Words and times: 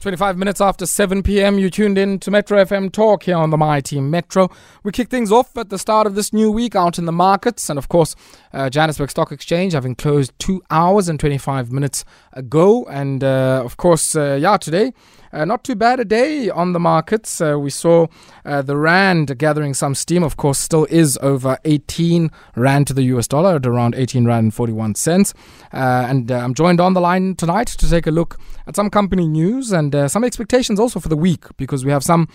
25 0.00 0.38
minutes 0.38 0.62
after 0.62 0.86
7 0.86 1.22
p.m., 1.22 1.58
you 1.58 1.68
tuned 1.68 1.98
in 1.98 2.18
to 2.20 2.30
Metro 2.30 2.64
FM 2.64 2.90
Talk 2.90 3.24
here 3.24 3.36
on 3.36 3.50
the 3.50 3.58
My 3.58 3.82
Team 3.82 4.10
Metro. 4.10 4.48
We 4.82 4.92
kick 4.92 5.10
things 5.10 5.30
off 5.30 5.54
at 5.58 5.68
the 5.68 5.78
start 5.78 6.06
of 6.06 6.14
this 6.14 6.32
new 6.32 6.50
week 6.50 6.74
out 6.74 6.98
in 6.98 7.04
the 7.04 7.12
markets. 7.12 7.68
And 7.68 7.78
of 7.78 7.90
course, 7.90 8.16
uh, 8.54 8.70
Johannesburg 8.70 9.10
Stock 9.10 9.30
Exchange 9.30 9.74
having 9.74 9.94
closed 9.94 10.32
two 10.38 10.62
hours 10.70 11.10
and 11.10 11.20
25 11.20 11.70
minutes 11.70 12.06
ago. 12.32 12.84
And 12.90 13.22
uh, 13.24 13.62
of 13.64 13.76
course, 13.76 14.16
uh, 14.16 14.38
yeah, 14.40 14.56
today 14.56 14.92
uh, 15.32 15.44
not 15.44 15.62
too 15.62 15.76
bad 15.76 16.00
a 16.00 16.04
day 16.04 16.50
on 16.50 16.72
the 16.72 16.80
markets. 16.80 17.40
Uh, 17.40 17.56
we 17.58 17.70
saw 17.70 18.06
uh, 18.44 18.62
the 18.62 18.76
Rand 18.76 19.38
gathering 19.38 19.74
some 19.74 19.94
steam, 19.94 20.22
of 20.22 20.36
course, 20.36 20.58
still 20.58 20.86
is 20.86 21.18
over 21.22 21.58
18 21.64 22.30
Rand 22.56 22.86
to 22.88 22.94
the 22.94 23.02
US 23.14 23.28
dollar 23.28 23.56
at 23.56 23.66
around 23.66 23.94
18 23.94 24.24
Rand 24.24 24.44
and 24.44 24.54
41 24.54 24.96
cents. 24.96 25.32
Uh, 25.72 26.06
and 26.08 26.30
I'm 26.30 26.54
joined 26.54 26.80
on 26.80 26.94
the 26.94 27.00
line 27.00 27.36
tonight 27.36 27.68
to 27.68 27.88
take 27.88 28.06
a 28.06 28.10
look 28.10 28.38
at 28.66 28.74
some 28.74 28.90
company 28.90 29.26
news 29.26 29.72
and 29.72 30.10
some 30.10 30.24
expectations 30.24 30.80
also 30.80 31.00
for 31.00 31.08
the 31.08 31.16
week 31.16 31.44
because 31.56 31.84
we 31.84 31.92
have 31.92 32.02
some 32.02 32.28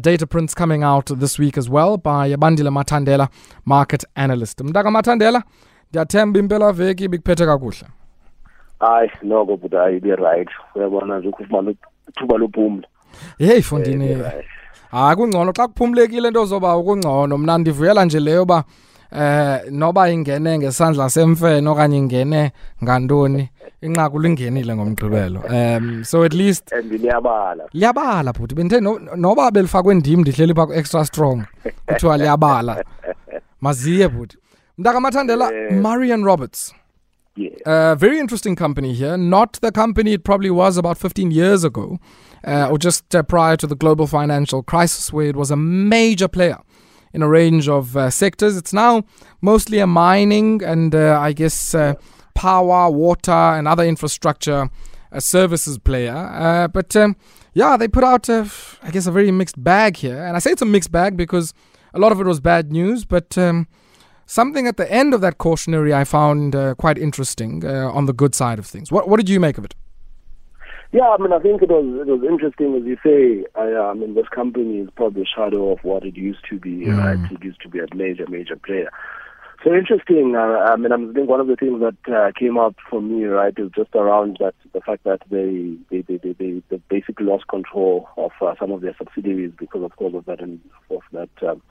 data 0.00 0.26
prints 0.26 0.54
coming 0.54 0.82
out 0.82 1.06
this 1.06 1.38
week 1.38 1.56
as 1.56 1.68
well 1.68 1.96
by 1.96 2.34
Bandile 2.34 2.70
Mathandela, 2.70 3.30
market 3.64 4.04
analyst. 4.16 4.58
Mdaka 4.58 4.90
Mathandela, 4.90 5.42
ndiyathemba 5.90 6.38
impela 6.38 6.72
veki 6.72 7.08
bikuphethe 7.08 7.46
kakuhle 7.46 7.86
hayi 8.82 9.10
noko 9.22 9.56
but 9.56 9.72
hayi 9.72 9.96
ibe-right 9.96 10.48
uyabona 10.74 11.18
nje 11.18 11.28
ukufumana 11.28 11.74
ithuba 12.08 12.36
lophumla 12.38 12.86
heyi 13.38 13.62
fondini. 13.62 14.16
hayi 14.90 15.16
kungcono. 15.16 15.52
Xa 15.52 15.68
kuphumlekile 15.68 16.28
into 16.28 16.44
zoba 16.44 16.76
ukungcono 16.76 17.38
mna 17.38 17.58
ndivuyela 17.58 18.04
nje 18.04 18.20
leyo 18.20 18.44
ba 18.44 18.64
eh 19.12 19.60
noba 19.70 20.10
ingene 20.10 20.58
ngesandla 20.58 21.10
semfene 21.10 21.68
okanye 21.68 21.98
ingene 21.98 22.52
ngantoni 22.84 23.48
inqaku 23.82 24.18
lingenile 24.20 24.76
ngomgqibelo. 24.76 25.40
Um 25.50 26.04
so 26.04 26.24
at 26.24 26.34
least 26.34 26.72
liyabala. 26.72 27.64
liyabala 27.72 28.32
bhuti. 28.32 28.54
Bendithe 28.54 28.80
noba 29.16 29.50
belifakwe 29.50 29.94
ndim 29.94 30.20
ndihleli 30.20 30.54
phaa 30.54 30.66
ku-extra 30.66 31.04
strong 31.04 31.42
kuthiwa 31.86 32.16
liyabala. 32.18 32.84
Maziye 33.60 34.08
bhuti. 34.08 34.36
Mntakamathandela 34.78 35.52
Eh. 35.52 35.72
marian 35.80 36.24
roberts. 36.24 36.74
Yeah 37.36 37.50
Uh, 37.64 37.94
very 37.94 38.18
interesting 38.18 38.56
company 38.56 38.92
here. 38.92 39.16
Not 39.16 39.58
the 39.62 39.72
company 39.72 40.12
it 40.12 40.24
probably 40.24 40.50
was 40.50 40.76
about 40.76 40.98
15 40.98 41.30
years 41.30 41.64
ago, 41.64 41.98
uh, 42.44 42.68
or 42.70 42.78
just 42.78 43.14
uh, 43.14 43.22
prior 43.22 43.56
to 43.56 43.66
the 43.66 43.76
global 43.76 44.06
financial 44.06 44.62
crisis, 44.62 45.12
where 45.12 45.28
it 45.28 45.36
was 45.36 45.50
a 45.50 45.56
major 45.56 46.28
player 46.28 46.58
in 47.14 47.22
a 47.22 47.28
range 47.28 47.68
of 47.68 47.96
uh, 47.96 48.10
sectors. 48.10 48.56
It's 48.56 48.72
now 48.72 49.02
mostly 49.40 49.78
a 49.78 49.86
mining 49.86 50.62
and, 50.62 50.94
uh, 50.94 51.18
I 51.20 51.32
guess, 51.32 51.74
uh, 51.74 51.94
power, 52.34 52.90
water, 52.90 53.56
and 53.56 53.68
other 53.68 53.84
infrastructure 53.84 54.68
services 55.18 55.78
player. 55.78 56.68
But 56.72 56.96
um, 56.96 57.16
yeah, 57.54 57.76
they 57.76 57.88
put 57.88 58.04
out, 58.04 58.28
I 58.30 58.90
guess, 58.90 59.06
a 59.06 59.12
very 59.12 59.30
mixed 59.30 59.62
bag 59.62 59.96
here. 59.96 60.24
And 60.24 60.36
I 60.36 60.40
say 60.40 60.52
it's 60.52 60.62
a 60.62 60.66
mixed 60.66 60.90
bag 60.90 61.16
because 61.16 61.54
a 61.94 61.98
lot 61.98 62.12
of 62.12 62.20
it 62.20 62.26
was 62.26 62.40
bad 62.40 62.72
news, 62.72 63.04
but. 63.04 63.38
Um, 63.38 63.66
Something 64.26 64.66
at 64.66 64.76
the 64.76 64.90
end 64.90 65.14
of 65.14 65.20
that 65.20 65.38
cautionary 65.38 65.92
I 65.92 66.04
found 66.04 66.54
uh, 66.54 66.74
quite 66.74 66.98
interesting 66.98 67.64
uh, 67.64 67.90
on 67.92 68.06
the 68.06 68.12
good 68.12 68.34
side 68.34 68.58
of 68.58 68.66
things. 68.66 68.90
What, 68.90 69.08
what 69.08 69.18
did 69.18 69.28
you 69.28 69.40
make 69.40 69.58
of 69.58 69.64
it? 69.64 69.74
yeah 70.94 71.08
i 71.08 71.16
mean 71.16 71.32
i 71.32 71.38
think 71.38 71.62
it 71.62 71.70
was 71.70 71.86
it 72.02 72.06
was 72.06 72.22
interesting 72.22 72.74
as 72.76 72.84
you 72.84 72.98
say 73.02 73.46
i, 73.54 73.64
I 73.90 73.94
mean 73.94 74.14
this 74.14 74.28
company 74.28 74.80
is 74.80 74.90
probably 74.94 75.22
a 75.22 75.24
shadow 75.24 75.72
of 75.72 75.78
what 75.82 76.04
it 76.04 76.16
used 76.16 76.44
to 76.50 76.58
be 76.58 76.84
Mm. 76.84 76.98
right 76.98 77.32
it 77.32 77.42
used 77.42 77.62
to 77.62 77.68
be 77.70 77.78
a 77.78 77.86
major 77.94 78.26
major 78.28 78.56
player 78.56 78.90
so 79.64 79.72
interesting 79.74 80.36
uh, 80.36 80.66
i 80.70 80.76
mean 80.76 80.92
i 80.92 80.96
think 81.14 81.30
one 81.30 81.40
of 81.40 81.46
the 81.46 81.56
things 81.56 81.80
that 81.80 82.14
uh, 82.14 82.30
came 82.38 82.58
up 82.58 82.74
for 82.90 83.00
me 83.00 83.24
right 83.24 83.54
is 83.58 83.70
just 83.74 83.94
around 83.94 84.36
that 84.40 84.54
the 84.74 84.82
fact 84.82 85.04
that 85.04 85.20
they 85.30 85.74
they 85.90 86.02
they 86.02 86.18
they, 86.18 86.32
they, 86.34 86.62
they 86.68 86.76
basically 86.90 87.24
lost 87.24 87.48
control 87.48 88.06
of 88.18 88.32
uh, 88.42 88.54
some 88.60 88.70
of 88.70 88.82
their 88.82 88.94
subsidiaries 88.98 89.52
because 89.58 89.82
of 89.82 89.96
course 89.96 90.14
of 90.14 90.26
that 90.26 90.40
and 90.42 90.60
of 90.90 91.00
that 91.12 91.30
um, 91.48 91.62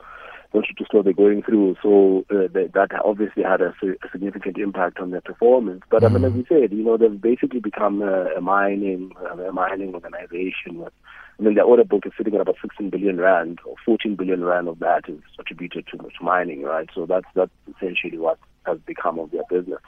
social 0.52 0.76
to 0.78 0.86
store 0.86 1.04
they're 1.04 1.14
going 1.14 1.44
through. 1.44 1.76
So 1.82 2.26
uh, 2.30 2.48
that, 2.54 2.72
that 2.74 2.92
obviously 3.04 3.44
had 3.44 3.62
a, 3.62 3.74
a 3.84 4.12
significant 4.12 4.58
impact 4.58 5.00
on 5.00 5.12
their 5.12 5.22
performance. 5.22 5.82
But 5.90 6.04
I 6.04 6.10
mean, 6.10 6.26
as 6.26 6.34
you 6.34 6.46
said, 6.48 6.72
you 6.72 6.84
know, 6.84 6.98
they've 6.98 7.22
basically 7.22 7.60
become 7.60 8.02
a, 8.02 8.26
a 8.38 8.42
mining 8.42 9.12
a 9.22 9.52
mining 9.52 9.94
organization. 9.94 10.80
With, 10.80 10.94
I 11.40 11.44
mean, 11.44 11.56
their 11.56 11.64
order 11.64 11.84
book 11.84 12.06
is 12.06 12.14
sitting 12.18 12.36
at 12.36 12.42
about 12.42 12.58
16 12.62 12.90
billion 12.90 13.18
rand, 13.18 13.60
or 13.66 13.76
14 13.86 14.16
billion 14.16 14.44
rand 14.44 14.68
of 14.68 14.80
that 14.80 15.04
is 15.08 15.20
attributed 15.40 15.88
to, 15.88 15.98
to 15.98 16.10
mining, 16.22 16.64
right? 16.64 16.90
So 16.94 17.06
that's 17.06 17.28
that's 17.34 17.52
essentially 17.76 18.18
what 18.18 18.38
has 18.66 18.78
become 18.86 19.20
of 19.20 19.32
their 19.32 19.44
business. 19.50 19.80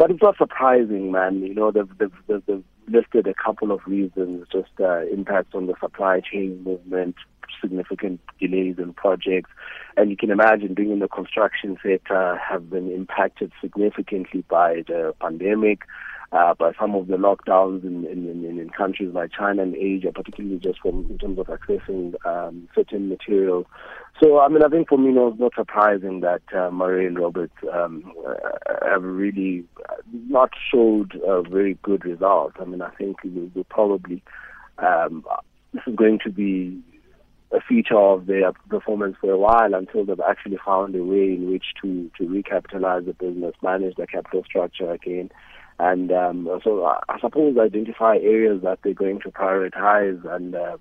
But 0.00 0.10
it's 0.10 0.22
not 0.22 0.38
surprising, 0.38 1.12
man. 1.12 1.42
You 1.42 1.52
know, 1.52 1.70
they've, 1.70 1.98
they've, 1.98 2.10
they've, 2.26 2.42
they've 2.46 2.64
listed 2.88 3.26
a 3.26 3.34
couple 3.34 3.70
of 3.70 3.80
reasons, 3.86 4.46
just 4.50 4.70
uh, 4.80 5.02
impacts 5.08 5.54
on 5.54 5.66
the 5.66 5.74
supply 5.78 6.20
chain 6.20 6.64
movement, 6.64 7.16
significant 7.60 8.18
delays 8.40 8.76
in 8.78 8.94
projects. 8.94 9.50
And 9.98 10.08
you 10.08 10.16
can 10.16 10.30
imagine 10.30 10.72
being 10.72 10.90
in 10.90 11.00
the 11.00 11.08
construction 11.08 11.76
sector 11.82 12.38
have 12.38 12.70
been 12.70 12.90
impacted 12.90 13.52
significantly 13.60 14.42
by 14.48 14.84
the 14.88 15.14
pandemic, 15.20 15.80
uh, 16.32 16.54
by 16.54 16.72
some 16.78 16.94
of 16.94 17.08
the 17.08 17.16
lockdowns 17.16 17.82
in, 17.82 18.04
in, 18.06 18.28
in, 18.28 18.58
in 18.58 18.70
countries 18.70 19.10
like 19.12 19.30
China 19.36 19.62
and 19.62 19.74
Asia, 19.74 20.12
particularly 20.14 20.58
just 20.58 20.80
from 20.80 21.06
in 21.10 21.18
terms 21.18 21.38
of 21.38 21.46
accessing 21.46 22.14
um, 22.24 22.68
certain 22.74 23.08
materials. 23.08 23.66
So, 24.22 24.38
I 24.38 24.48
mean, 24.48 24.62
I 24.62 24.68
think 24.68 24.88
for 24.88 24.98
me, 24.98 25.10
no, 25.10 25.28
it's 25.28 25.40
not 25.40 25.54
surprising 25.54 26.20
that 26.20 26.42
uh, 26.56 26.70
Murray 26.70 27.06
and 27.06 27.18
Roberts 27.18 27.54
um, 27.72 28.12
uh, 28.26 28.34
have 28.88 29.02
really 29.02 29.64
not 30.28 30.50
showed 30.72 31.20
a 31.26 31.42
very 31.42 31.78
good 31.82 32.04
result. 32.04 32.52
I 32.60 32.64
mean, 32.64 32.82
I 32.82 32.90
think 32.90 33.16
will 33.24 33.64
probably 33.68 34.22
um, 34.78 35.24
this 35.72 35.82
is 35.86 35.96
going 35.96 36.18
to 36.24 36.30
be 36.30 36.80
a 37.52 37.60
feature 37.60 37.98
of 37.98 38.26
their 38.26 38.52
performance 38.68 39.16
for 39.20 39.32
a 39.32 39.38
while 39.38 39.74
until 39.74 40.04
they've 40.04 40.20
actually 40.20 40.58
found 40.64 40.94
a 40.94 41.02
way 41.02 41.34
in 41.34 41.50
which 41.50 41.64
to 41.82 42.10
to 42.16 42.24
recapitalize 42.24 43.04
the 43.06 43.12
business, 43.14 43.54
manage 43.62 43.96
the 43.96 44.06
capital 44.06 44.44
structure 44.44 44.90
again, 44.92 45.30
and 45.80 46.12
um, 46.12 46.60
so 46.62 46.84
I, 46.84 47.00
I 47.08 47.18
suppose 47.20 47.56
identify 47.56 48.16
areas 48.16 48.60
that 48.62 48.80
they're 48.82 48.92
going 48.92 49.20
to 49.20 49.30
prioritize 49.30 50.22
and 50.30 50.54
um, 50.54 50.78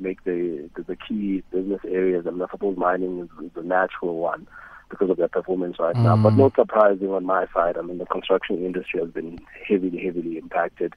make 0.00 0.24
the, 0.24 0.68
the 0.74 0.82
the 0.82 0.96
key 0.96 1.44
business 1.52 1.80
areas. 1.88 2.26
I 2.26 2.30
mean, 2.30 2.42
I 2.42 2.50
suppose 2.50 2.76
mining 2.76 3.20
is, 3.20 3.44
is 3.44 3.52
the 3.54 3.62
natural 3.62 4.16
one 4.16 4.48
because 4.90 5.10
of 5.10 5.18
their 5.18 5.28
performance 5.28 5.76
right 5.78 5.94
now. 5.96 6.16
But 6.16 6.34
not 6.36 6.54
surprising 6.56 7.10
on 7.10 7.24
my 7.26 7.46
side. 7.54 7.76
I 7.76 7.82
mean, 7.82 7.98
the 7.98 8.06
construction 8.06 8.64
industry 8.64 9.00
has 9.00 9.10
been 9.10 9.38
heavily, 9.68 10.02
heavily 10.04 10.38
impacted. 10.38 10.94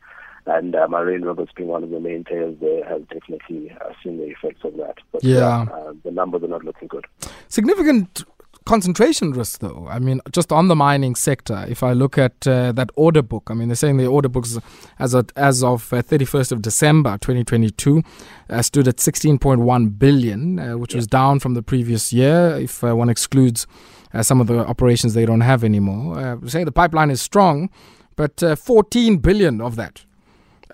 And 0.47 0.75
uh, 0.75 0.87
Murray 0.87 1.13
and 1.13 1.25
Roberts 1.25 1.51
being 1.55 1.69
one 1.69 1.83
of 1.83 1.91
the 1.91 1.99
main 1.99 2.23
players 2.23 2.57
there 2.59 2.83
has 2.85 3.03
definitely 3.13 3.69
uh, 3.79 3.91
seen 4.03 4.17
the 4.17 4.23
effects 4.23 4.61
of 4.63 4.75
that. 4.77 4.95
But 5.11 5.23
Yeah. 5.23 5.67
uh, 5.71 5.93
the 6.03 6.09
numbers 6.09 6.41
are 6.41 6.47
not 6.47 6.63
looking 6.63 6.87
good. 6.87 7.05
Significant 7.49 8.23
concentration 8.65 9.31
risk, 9.31 9.59
though. 9.59 9.87
I 9.89 9.99
mean, 9.99 10.21
just 10.31 10.51
on 10.51 10.67
the 10.67 10.75
mining 10.75 11.15
sector, 11.15 11.65
if 11.67 11.83
I 11.83 11.93
look 11.93 12.17
at 12.17 12.47
uh, 12.47 12.71
that 12.73 12.91
order 12.95 13.21
book, 13.21 13.49
I 13.49 13.53
mean, 13.53 13.69
they're 13.69 13.75
saying 13.75 13.97
the 13.97 14.07
order 14.07 14.29
books 14.29 14.57
as 14.99 15.13
of, 15.13 15.29
as 15.35 15.63
of 15.63 15.91
uh, 15.91 16.01
31st 16.01 16.51
of 16.51 16.61
December 16.61 17.17
2022 17.17 18.03
uh, 18.49 18.61
stood 18.61 18.87
at 18.87 18.97
16.1 18.97 19.99
billion, 19.99 20.59
uh, 20.59 20.77
which 20.77 20.93
was 20.93 21.07
down 21.07 21.39
from 21.39 21.53
the 21.53 21.63
previous 21.63 22.13
year 22.13 22.57
if 22.59 22.83
uh, 22.83 22.95
one 22.95 23.09
excludes 23.09 23.65
uh, 24.13 24.21
some 24.21 24.41
of 24.41 24.47
the 24.47 24.59
operations 24.59 25.13
they 25.13 25.25
don't 25.25 25.41
have 25.41 25.63
anymore. 25.63 26.19
Uh, 26.19 26.37
saying 26.47 26.65
the 26.65 26.71
pipeline 26.71 27.09
is 27.09 27.21
strong, 27.21 27.69
but 28.15 28.43
uh, 28.43 28.55
14 28.55 29.17
billion 29.17 29.61
of 29.61 29.75
that 29.75 30.05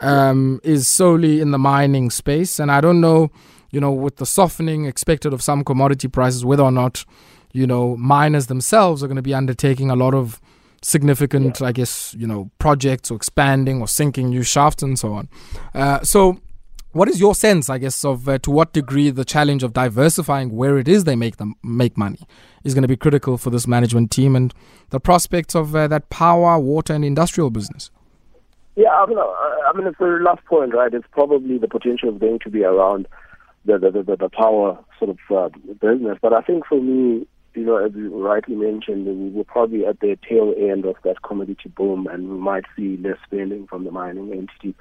um, 0.01 0.59
is 0.63 0.87
solely 0.87 1.39
in 1.39 1.51
the 1.51 1.57
mining 1.57 2.09
space. 2.09 2.59
And 2.59 2.71
I 2.71 2.81
don't 2.81 2.99
know, 2.99 3.31
you 3.71 3.79
know, 3.79 3.91
with 3.91 4.17
the 4.17 4.25
softening 4.25 4.85
expected 4.85 5.33
of 5.33 5.41
some 5.41 5.63
commodity 5.63 6.07
prices, 6.07 6.43
whether 6.43 6.63
or 6.63 6.71
not, 6.71 7.05
you 7.57 7.65
know, 7.65 7.97
miners 7.97 8.47
themselves 8.47 9.03
are 9.03 9.07
going 9.07 9.15
to 9.15 9.21
be 9.23 9.33
undertaking 9.33 9.89
a 9.89 9.95
lot 9.95 10.13
of 10.13 10.39
significant, 10.83 11.59
I 11.59 11.71
guess, 11.71 12.15
you 12.17 12.27
know, 12.27 12.51
projects 12.59 13.09
or 13.09 13.15
expanding 13.15 13.81
or 13.81 13.87
sinking 13.87 14.29
new 14.29 14.43
shafts 14.43 14.83
and 14.83 14.97
so 14.97 15.13
on. 15.13 15.27
Uh, 15.73 16.01
so, 16.03 16.39
what 16.91 17.09
is 17.09 17.19
your 17.19 17.33
sense, 17.33 17.67
I 17.69 17.79
guess, 17.79 18.05
of 18.05 18.29
uh, 18.29 18.37
to 18.39 18.51
what 18.51 18.73
degree 18.73 19.09
the 19.09 19.25
challenge 19.25 19.63
of 19.63 19.73
diversifying 19.73 20.55
where 20.55 20.77
it 20.77 20.87
is 20.87 21.03
they 21.03 21.15
make 21.15 21.37
them 21.37 21.55
make 21.63 21.97
money 21.97 22.19
is 22.63 22.75
going 22.75 22.83
to 22.83 22.87
be 22.87 22.95
critical 22.95 23.37
for 23.39 23.49
this 23.49 23.67
management 23.67 24.11
team 24.11 24.35
and 24.35 24.53
the 24.89 24.99
prospects 24.99 25.55
of 25.55 25.75
uh, 25.75 25.87
that 25.87 26.09
power, 26.09 26.59
water, 26.59 26.93
and 26.93 27.03
industrial 27.03 27.49
business? 27.49 27.89
Yeah, 28.75 28.89
I 28.89 29.07
mean, 29.07 29.17
I 29.17 29.71
mean, 29.75 29.87
it's 29.87 29.97
the 29.97 30.19
last 30.21 30.45
point, 30.45 30.75
right? 30.75 30.93
It's 30.93 31.07
probably 31.11 31.57
the 31.57 31.67
potential 31.67 32.13
is 32.13 32.19
going 32.19 32.39
to 32.43 32.49
be 32.51 32.63
around 32.63 33.07
the 33.65 33.79
the, 33.79 34.03
the, 34.03 34.15
the 34.15 34.29
power 34.29 34.77
sort 34.99 35.09
of 35.09 35.17
uh, 35.35 35.49
business. 35.81 36.19
But 36.21 36.33
I 36.33 36.41
think 36.41 36.65
for 36.67 36.79
me, 36.79 37.27
you 37.57 37.65
know, 37.65 37.77
as 37.77 37.91
you 37.95 38.15
rightly 38.23 38.55
mentioned, 38.55 39.05
we 39.05 39.29
we're 39.29 39.43
probably 39.43 39.85
at 39.85 39.99
the 39.99 40.17
tail 40.27 40.53
end 40.57 40.85
of 40.85 40.95
that 41.03 41.23
commodity 41.23 41.69
boom, 41.75 42.07
and 42.07 42.29
we 42.29 42.37
might 42.37 42.65
see 42.75 42.97
less 42.97 43.17
spending 43.25 43.65
from 43.67 43.83
the 43.83 43.91
mining 43.91 44.31
entity. 44.31 44.75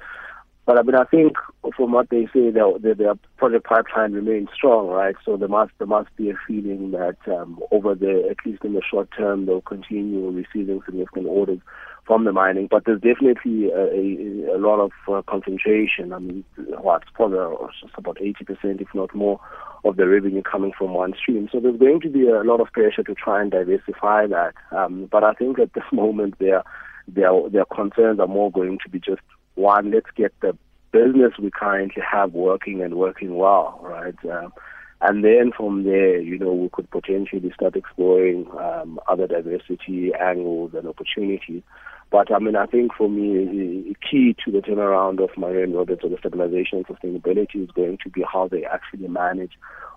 But 0.67 0.77
I 0.77 0.83
mean, 0.83 0.95
I 0.95 1.05
think 1.05 1.37
from 1.75 1.93
what 1.93 2.09
they 2.09 2.27
say, 2.33 2.51
their, 2.51 3.15
project 3.37 3.65
pipeline 3.65 4.11
remains 4.11 4.49
strong, 4.53 4.87
right? 4.87 5.15
So 5.25 5.37
there 5.37 5.47
must 5.47 5.71
there 5.77 5.87
must 5.87 6.15
be 6.17 6.29
a 6.29 6.33
feeling 6.45 6.91
that 6.91 7.17
um, 7.27 7.59
over 7.71 7.95
the 7.95 8.27
at 8.29 8.45
least 8.45 8.63
in 8.63 8.73
the 8.73 8.81
short 8.81 9.09
term 9.17 9.45
they'll 9.45 9.61
continue 9.61 10.29
receiving 10.29 10.81
significant 10.85 11.27
orders 11.27 11.59
from 12.05 12.25
the 12.25 12.31
mining, 12.31 12.67
but 12.69 12.83
there's 12.85 13.01
definitely 13.01 13.69
a, 13.69 13.81
a, 13.81 14.55
a 14.55 14.59
lot 14.59 14.79
of 14.79 14.91
uh, 15.11 15.21
concentration. 15.29 16.13
I 16.13 16.19
mean, 16.19 16.43
what 16.55 17.03
probably 17.13 17.37
just 17.81 17.93
about 17.97 18.17
80%, 18.17 18.81
if 18.81 18.87
not 18.93 19.13
more, 19.13 19.39
of 19.83 19.95
the 19.95 20.07
revenue 20.07 20.41
coming 20.41 20.71
from 20.77 20.93
one 20.93 21.13
stream. 21.19 21.47
So 21.51 21.59
there's 21.59 21.79
going 21.79 22.01
to 22.01 22.09
be 22.09 22.27
a 22.27 22.43
lot 22.43 22.59
of 22.59 22.71
pressure 22.71 23.03
to 23.03 23.13
try 23.13 23.41
and 23.41 23.51
diversify 23.51 24.27
that. 24.27 24.53
Um, 24.71 25.07
but 25.11 25.23
I 25.23 25.33
think 25.33 25.59
at 25.59 25.73
this 25.73 25.83
moment, 25.91 26.39
their 26.39 26.63
their 27.07 27.31
their 27.49 27.65
concerns 27.65 28.19
are 28.19 28.27
more 28.27 28.51
going 28.51 28.79
to 28.83 28.89
be 28.89 28.99
just 28.99 29.21
one, 29.55 29.91
let's 29.91 30.09
get 30.15 30.33
the 30.41 30.57
business 30.91 31.33
we 31.39 31.51
currently 31.51 32.01
have 32.09 32.33
working 32.33 32.81
and 32.81 32.95
working 32.95 33.35
well, 33.35 33.79
right? 33.81 34.15
Um, 34.31 34.53
and 35.01 35.23
then 35.23 35.51
from 35.55 35.83
there, 35.83 36.19
you 36.19 36.39
know, 36.39 36.51
we 36.51 36.69
could 36.69 36.89
potentially 36.89 37.51
start 37.53 37.75
exploring 37.75 38.47
um, 38.57 38.99
other 39.07 39.27
diversity 39.27 40.11
angles 40.19 40.71
and 40.73 40.87
opportunities. 40.87 41.61
But 42.09 42.31
I 42.33 42.39
mean, 42.39 42.55
I 42.55 42.65
think 42.65 42.93
for 42.93 43.09
me, 43.09 43.93
key 44.09 44.35
to 44.45 44.51
the 44.51 44.59
turnaround 44.59 45.21
of 45.21 45.37
Murray 45.37 45.63
and 45.63 45.75
Roberts 45.75 46.01
or 46.03 46.09
the 46.09 46.17
stabilization 46.17 46.77
and 46.77 46.87
sustainability 46.87 47.63
is 47.63 47.71
going 47.71 47.97
to 48.03 48.09
be 48.09 48.23
how 48.31 48.47
they 48.47 48.63
actually 48.63 49.07
manage 49.07 49.51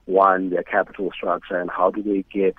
one 0.06 0.50
their 0.50 0.64
capital 0.64 1.10
structure 1.14 1.60
and 1.60 1.70
how 1.70 1.90
do 1.90 2.02
they 2.02 2.24
get 2.32 2.56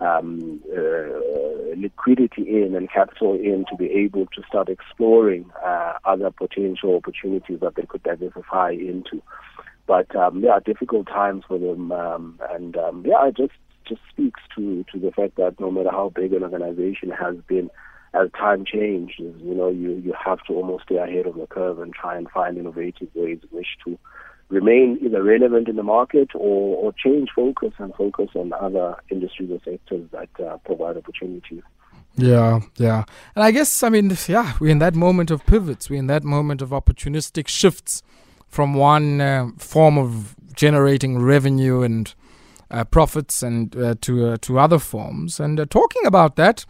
um, 0.00 0.60
uh, 0.72 1.76
liquidity 1.76 2.42
in 2.62 2.74
and 2.74 2.90
capital 2.90 3.34
in 3.34 3.64
to 3.70 3.76
be 3.76 3.90
able 3.92 4.26
to 4.26 4.42
start 4.48 4.68
exploring 4.68 5.50
uh, 5.64 5.94
other 6.04 6.30
potential 6.30 6.96
opportunities 6.96 7.60
that 7.60 7.74
they 7.76 7.86
could 7.86 8.02
diversify 8.02 8.70
into. 8.70 9.22
But 9.86 10.14
um, 10.16 10.42
yeah, 10.42 10.58
difficult 10.64 11.06
times 11.08 11.44
for 11.46 11.58
them, 11.58 11.92
um, 11.92 12.40
and 12.50 12.76
um, 12.76 13.04
yeah, 13.06 13.28
it 13.28 13.36
just 13.36 13.52
just 13.86 14.00
speaks 14.10 14.40
to 14.56 14.84
to 14.92 14.98
the 14.98 15.12
fact 15.12 15.36
that 15.36 15.60
no 15.60 15.70
matter 15.70 15.90
how 15.90 16.10
big 16.14 16.32
an 16.32 16.42
organization 16.42 17.10
has 17.10 17.36
been, 17.46 17.70
as 18.14 18.30
time 18.32 18.64
changes, 18.64 19.34
you 19.42 19.54
know, 19.54 19.68
you 19.68 19.92
you 20.04 20.14
have 20.24 20.42
to 20.44 20.54
almost 20.54 20.84
stay 20.84 20.96
ahead 20.96 21.26
of 21.26 21.34
the 21.34 21.46
curve 21.46 21.78
and 21.78 21.92
try 21.92 22.16
and 22.16 22.30
find 22.30 22.56
innovative 22.56 23.08
ways 23.14 23.38
in 23.42 23.48
which 23.56 23.66
to 23.84 23.98
remain 24.48 24.98
either 25.02 25.22
relevant 25.22 25.68
in 25.68 25.76
the 25.76 25.82
market 25.82 26.28
or, 26.34 26.76
or 26.76 26.92
change 26.92 27.30
focus 27.34 27.72
and 27.78 27.94
focus 27.94 28.28
on 28.34 28.52
other 28.52 28.96
industries 29.10 29.50
or 29.50 29.58
sectors 29.64 30.08
that 30.12 30.28
uh, 30.44 30.56
provide 30.58 30.96
opportunities. 30.96 31.62
Yeah, 32.16 32.60
yeah. 32.76 33.04
And 33.34 33.42
I 33.42 33.50
guess, 33.50 33.82
I 33.82 33.88
mean, 33.88 34.16
yeah, 34.28 34.54
we're 34.60 34.70
in 34.70 34.78
that 34.78 34.94
moment 34.94 35.30
of 35.30 35.44
pivots. 35.46 35.90
We're 35.90 35.98
in 35.98 36.06
that 36.06 36.22
moment 36.22 36.62
of 36.62 36.70
opportunistic 36.70 37.48
shifts 37.48 38.02
from 38.46 38.74
one 38.74 39.20
uh, 39.20 39.48
form 39.58 39.98
of 39.98 40.36
generating 40.54 41.20
revenue 41.20 41.82
and 41.82 42.14
uh, 42.70 42.84
profits 42.84 43.42
and 43.42 43.74
uh, 43.76 43.96
to 44.02 44.28
uh, 44.28 44.36
to 44.42 44.58
other 44.58 44.78
forms. 44.78 45.40
And 45.40 45.58
uh, 45.58 45.66
talking 45.68 46.06
about 46.06 46.36
that, 46.36 46.64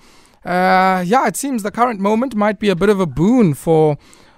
uh, 0.45 1.03
yeah, 1.07 1.27
it 1.27 1.37
seems 1.37 1.63
the 1.63 1.71
current 1.71 2.01
moment 2.01 2.35
might 2.35 2.59
be 2.59 2.69
a 2.69 2.77
bit 2.77 2.89
of 2.89 3.01
a 3.01 3.07
boon 3.07 3.55
for 3.55 3.97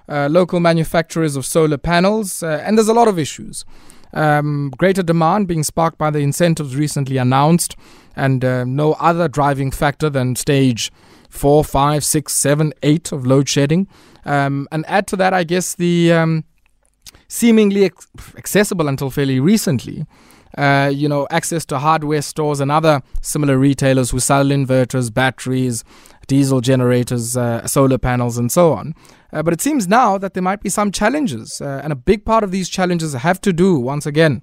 uh, 0.09 0.29
local 0.31 0.61
manufacturers 0.61 1.37
of 1.37 1.45
solar 1.45 1.79
panels, 1.79 2.43
uh, 2.43 2.63
and 2.65 2.79
there's 2.79 2.89
a 2.89 2.95
lot 2.95 3.09
of 3.09 3.19
issues. 3.19 3.65
Um, 4.13 4.73
greater 4.79 5.03
demand 5.03 5.49
being 5.49 5.65
sparked 5.65 5.99
by 5.99 6.11
the 6.11 6.21
incentives 6.21 6.77
recently 6.77 7.17
announced, 7.17 7.77
and 8.15 8.45
uh, 8.45 8.65
no 8.65 8.93
other 8.95 9.29
driving 9.29 9.71
factor 9.71 10.09
than 10.09 10.37
stage 10.37 10.93
four, 11.29 11.65
five, 11.65 12.05
six, 12.05 12.33
seven, 12.33 12.73
eight 12.83 13.13
of 13.13 13.27
load 13.27 13.49
shedding. 13.49 13.89
Um, 14.25 14.69
and 14.73 14.85
add 14.89 15.07
to 15.09 15.17
that, 15.17 15.35
I 15.35 15.45
guess, 15.45 15.75
the 15.75 16.13
um, 16.13 16.45
seemingly 17.29 17.85
ex- 17.85 18.09
accessible 18.37 18.89
until 18.89 19.11
fairly 19.11 19.41
recently. 19.41 20.07
Uh, 20.57 20.91
you 20.93 21.09
know, 21.09 21.27
access 21.31 21.67
to 21.67 21.79
hardware 21.79 22.23
stores 22.23 22.61
and 22.61 22.71
other 22.71 23.03
similar 23.21 23.59
retailers 23.59 24.11
who 24.11 24.19
sell 24.19 24.47
inverters, 24.47 25.13
batteries, 25.13 25.85
diesel 26.29 26.61
generators, 26.61 27.37
uh, 27.37 27.67
solar 27.67 27.99
panels, 27.99 28.39
and 28.39 28.51
so 28.51 28.73
on. 28.73 28.95
Uh, 29.33 29.43
but 29.43 29.53
it 29.53 29.61
seems 29.61 29.87
now 29.87 30.17
that 30.17 30.35
there 30.35 30.43
might 30.43 30.63
be 30.63 30.71
some 30.71 30.91
challenges, 30.91 31.61
uh, 31.61 31.81
and 31.85 31.93
a 31.93 31.97
big 31.97 32.25
part 32.25 32.43
of 32.43 32.51
these 32.53 32.69
challenges 32.69 33.13
have 33.13 33.41
to 33.41 33.53
do, 33.53 33.79
once 33.79 34.07
again, 34.07 34.43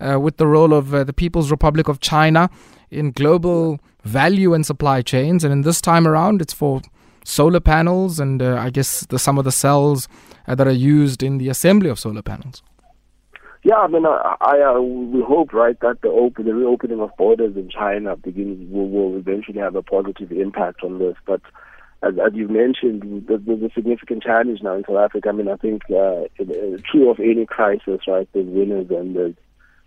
uh, 0.00 0.18
with 0.18 0.38
the 0.38 0.46
role 0.46 0.72
of 0.72 0.94
uh, 0.94 1.04
the 1.04 1.12
People's 1.12 1.50
Republic 1.50 1.88
of 1.88 2.00
China 2.00 2.48
in 2.90 3.10
global 3.10 3.78
value 4.02 4.54
and 4.54 4.64
supply 4.64 5.02
chains. 5.02 5.44
And 5.44 5.52
in 5.52 5.62
this 5.62 5.80
time 5.80 6.06
around, 6.06 6.40
it's 6.40 6.54
for 6.54 6.80
solar 7.22 7.60
panels 7.60 8.18
and 8.18 8.42
I 8.42 8.70
guess 8.70 9.00
the, 9.06 9.18
some 9.18 9.36
of 9.36 9.44
the 9.44 9.52
cells 9.52 10.08
that 10.46 10.66
are 10.66 10.70
used 10.70 11.22
in 11.22 11.36
the 11.36 11.50
assembly 11.50 11.90
of 11.90 11.98
solar 11.98 12.22
panels. 12.22 12.62
Yeah, 13.62 13.76
I 13.76 13.88
mean, 13.88 14.06
I, 14.06 14.36
I 14.40 14.74
uh, 14.76 14.80
we 14.80 15.22
hope, 15.22 15.52
right, 15.52 15.78
that 15.80 16.00
the 16.00 16.08
open, 16.08 16.46
the 16.46 16.54
reopening 16.54 17.00
of 17.00 17.14
borders 17.18 17.56
in 17.56 17.68
China 17.68 18.16
begins 18.16 18.70
will, 18.72 18.88
will 18.88 19.18
eventually 19.18 19.60
have 19.60 19.76
a 19.76 19.82
positive 19.82 20.32
impact 20.32 20.82
on 20.82 20.98
this. 20.98 21.14
But 21.26 21.42
as, 22.02 22.14
as 22.14 22.32
you've 22.32 22.50
mentioned, 22.50 23.26
there's 23.28 23.62
a 23.62 23.70
significant 23.74 24.22
challenge 24.22 24.60
now 24.62 24.76
in 24.76 24.84
South 24.88 24.96
Africa. 24.96 25.28
I 25.28 25.32
mean, 25.32 25.48
I 25.48 25.56
think 25.56 25.82
uh, 25.90 26.24
true 26.90 27.10
of 27.10 27.20
any 27.20 27.44
crisis, 27.44 28.00
right? 28.08 28.26
There's 28.32 28.48
winners 28.48 28.86
and 28.90 29.14
there's 29.14 29.34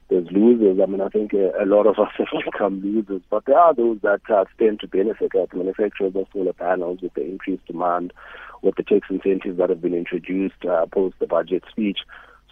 there's 0.10 0.28
losers. 0.30 0.80
I 0.80 0.86
mean, 0.86 1.02
I 1.02 1.10
think 1.10 1.34
a, 1.34 1.52
a 1.60 1.66
lot 1.66 1.88
of 1.88 1.98
us 1.98 2.12
have 2.18 2.28
become 2.46 2.82
losers, 2.82 3.24
but 3.32 3.46
there 3.46 3.58
are 3.58 3.74
those 3.74 3.98
that 4.04 4.22
uh, 4.30 4.46
stand 4.56 4.82
to 4.82 4.88
benefit, 4.88 5.32
like 5.34 5.56
manufacturers 5.56 6.16
of 6.16 6.28
solar 6.32 6.54
panels 6.54 7.00
with 7.02 7.16
the 7.16 7.24
increased 7.24 7.66
demand, 7.66 8.14
with 8.62 8.76
the 8.76 8.84
tax 8.84 9.08
incentives 9.10 9.58
that 9.58 9.70
have 9.70 9.82
been 9.82 9.96
introduced 9.96 10.64
uh, 10.70 10.86
post 10.86 11.16
the 11.20 11.26
budget 11.26 11.64
speech. 11.72 12.00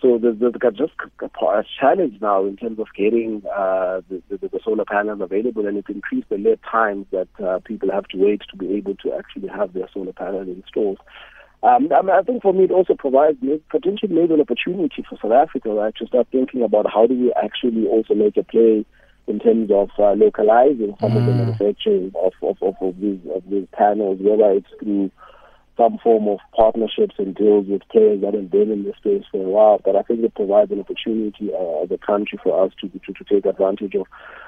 So 0.01 0.17
there's, 0.17 0.39
there's 0.39 0.55
just 0.75 0.93
a 1.21 1.63
challenge 1.79 2.19
now 2.21 2.45
in 2.45 2.57
terms 2.57 2.79
of 2.79 2.87
getting 2.97 3.43
uh, 3.55 4.01
the, 4.09 4.21
the, 4.29 4.37
the, 4.47 4.59
solar 4.63 4.83
panels 4.83 5.21
available, 5.21 5.67
and 5.67 5.77
it's 5.77 5.89
increased 5.89 6.29
the 6.29 6.37
lead 6.37 6.59
times 6.69 7.05
that 7.11 7.27
uh, 7.43 7.59
people 7.63 7.91
have 7.91 8.07
to 8.07 8.17
wait 8.17 8.41
to 8.49 8.57
be 8.57 8.73
able 8.73 8.95
to 8.95 9.13
actually 9.13 9.47
have 9.47 9.73
their 9.73 9.87
solar 9.93 10.13
panels 10.13 10.47
installed. 10.47 10.97
Um, 11.61 11.89
I, 11.95 12.01
mean, 12.01 12.09
I 12.09 12.23
think 12.23 12.41
for 12.41 12.51
me 12.51 12.63
it 12.63 12.71
also 12.71 12.95
provides 12.95 13.37
potentially 13.69 14.11
maybe 14.11 14.33
an 14.33 14.41
opportunity 14.41 15.05
for 15.07 15.19
South 15.21 15.33
Africa, 15.33 15.69
right, 15.69 15.93
to 15.97 16.07
start 16.07 16.27
thinking 16.31 16.63
about 16.63 16.91
how 16.91 17.05
do 17.05 17.13
we 17.13 17.31
actually 17.33 17.85
also 17.85 18.15
make 18.15 18.35
a 18.37 18.43
play 18.43 18.83
in 19.27 19.39
terms 19.39 19.69
of 19.69 19.89
uh, 19.99 20.13
localizing 20.13 20.95
some 20.99 21.11
mm. 21.11 21.17
of 21.17 21.25
the 21.27 21.31
mm. 21.31 21.37
manufacturing 21.37 22.11
of, 22.15 22.33
of, 22.41 22.57
of, 22.63 22.73
of, 22.81 22.99
these, 22.99 23.19
of 23.35 23.43
these 23.51 23.67
panels, 23.71 24.17
whether 24.19 24.51
it's 24.53 24.67
through 24.81 25.11
some 25.77 25.97
form 26.03 26.27
of 26.27 26.39
partnerships 26.55 27.15
and 27.17 27.35
deals 27.35 27.65
with 27.67 27.81
players 27.89 28.21
that 28.21 28.33
have 28.33 28.51
been 28.51 28.71
in 28.71 28.83
this 28.83 28.95
space 28.97 29.23
for 29.31 29.43
a 29.43 29.49
while. 29.49 29.81
But 29.83 29.95
I 29.95 30.01
think 30.03 30.23
it 30.23 30.35
provides 30.35 30.71
an 30.71 30.79
opportunity 30.79 31.51
uh, 31.53 31.83
as 31.83 31.91
a 31.91 31.97
country 31.97 32.39
for 32.43 32.63
us 32.63 32.71
to, 32.81 32.89
to, 32.89 33.13
to 33.13 33.23
take 33.23 33.45
advantage 33.45 33.95
of. 33.95 34.05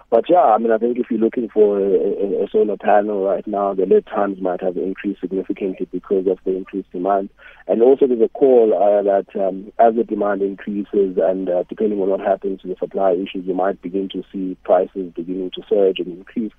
But 0.09 0.29
yeah, 0.29 0.43
I 0.43 0.57
mean, 0.59 0.71
I 0.71 0.77
think 0.77 0.99
if 0.99 1.07
you're 1.09 1.19
looking 1.19 1.49
for 1.49 1.79
a, 1.79 1.83
a, 1.83 2.43
a 2.43 2.47
solar 2.51 2.77
panel 2.77 3.25
right 3.25 3.45
now, 3.47 3.73
the 3.73 3.85
lead 3.85 4.05
times 4.05 4.39
might 4.41 4.61
have 4.61 4.77
increased 4.77 5.21
significantly 5.21 5.87
because 5.91 6.27
of 6.27 6.37
the 6.45 6.55
increased 6.55 6.91
demand. 6.91 7.29
And 7.67 7.81
also 7.81 8.05
there's 8.05 8.21
a 8.21 8.29
call 8.29 8.73
uh, 8.73 9.01
that 9.03 9.27
um, 9.39 9.71
as 9.79 9.95
the 9.95 10.03
demand 10.03 10.41
increases 10.41 11.17
and 11.17 11.49
uh, 11.49 11.63
depending 11.67 11.99
on 11.99 12.09
what 12.09 12.19
happens 12.19 12.61
to 12.61 12.67
the 12.67 12.75
supply 12.79 13.13
issues, 13.13 13.45
you 13.45 13.55
might 13.55 13.81
begin 13.81 14.09
to 14.09 14.23
see 14.31 14.57
prices 14.63 15.11
beginning 15.15 15.51
to 15.55 15.61
surge 15.67 15.99
and 15.99 16.07
increase. 16.07 16.51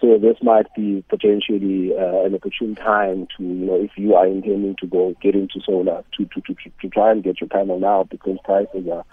So 0.00 0.16
this 0.18 0.36
might 0.42 0.72
be 0.74 1.04
potentially 1.10 1.92
uh, 1.94 2.24
an 2.24 2.34
opportune 2.34 2.74
time 2.74 3.28
to, 3.36 3.42
you 3.42 3.66
know, 3.66 3.74
if 3.74 3.90
you 3.96 4.14
are 4.14 4.26
intending 4.26 4.76
to 4.80 4.86
go 4.86 5.14
get 5.20 5.34
into 5.34 5.60
solar, 5.64 6.02
to 6.16 6.24
to 6.24 6.40
to, 6.40 6.54
to 6.54 6.88
try 6.88 7.12
and 7.12 7.22
get 7.22 7.40
your 7.40 7.48
panel 7.48 7.78
now 7.78 8.04
because 8.10 8.38
prices 8.42 8.86
are 8.90 9.04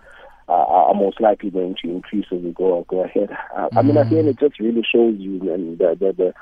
uh, 0.48 0.52
are 0.52 0.94
most 0.94 1.20
likely 1.20 1.50
going 1.50 1.76
to 1.84 1.90
increase 1.90 2.26
as 2.32 2.40
we 2.40 2.52
go 2.54 2.86
go 2.88 3.04
ahead. 3.04 3.30
Uh, 3.56 3.68
mm. 3.68 3.78
I 3.78 3.82
mean, 3.82 3.98
again, 3.98 4.28
it 4.28 4.40
just 4.40 4.60
really 4.60 4.84
shows 4.90 5.16
you 5.18 5.54
and 5.54 5.78
the, 5.78 5.98
the 6.00 6.14
the 6.14 6.34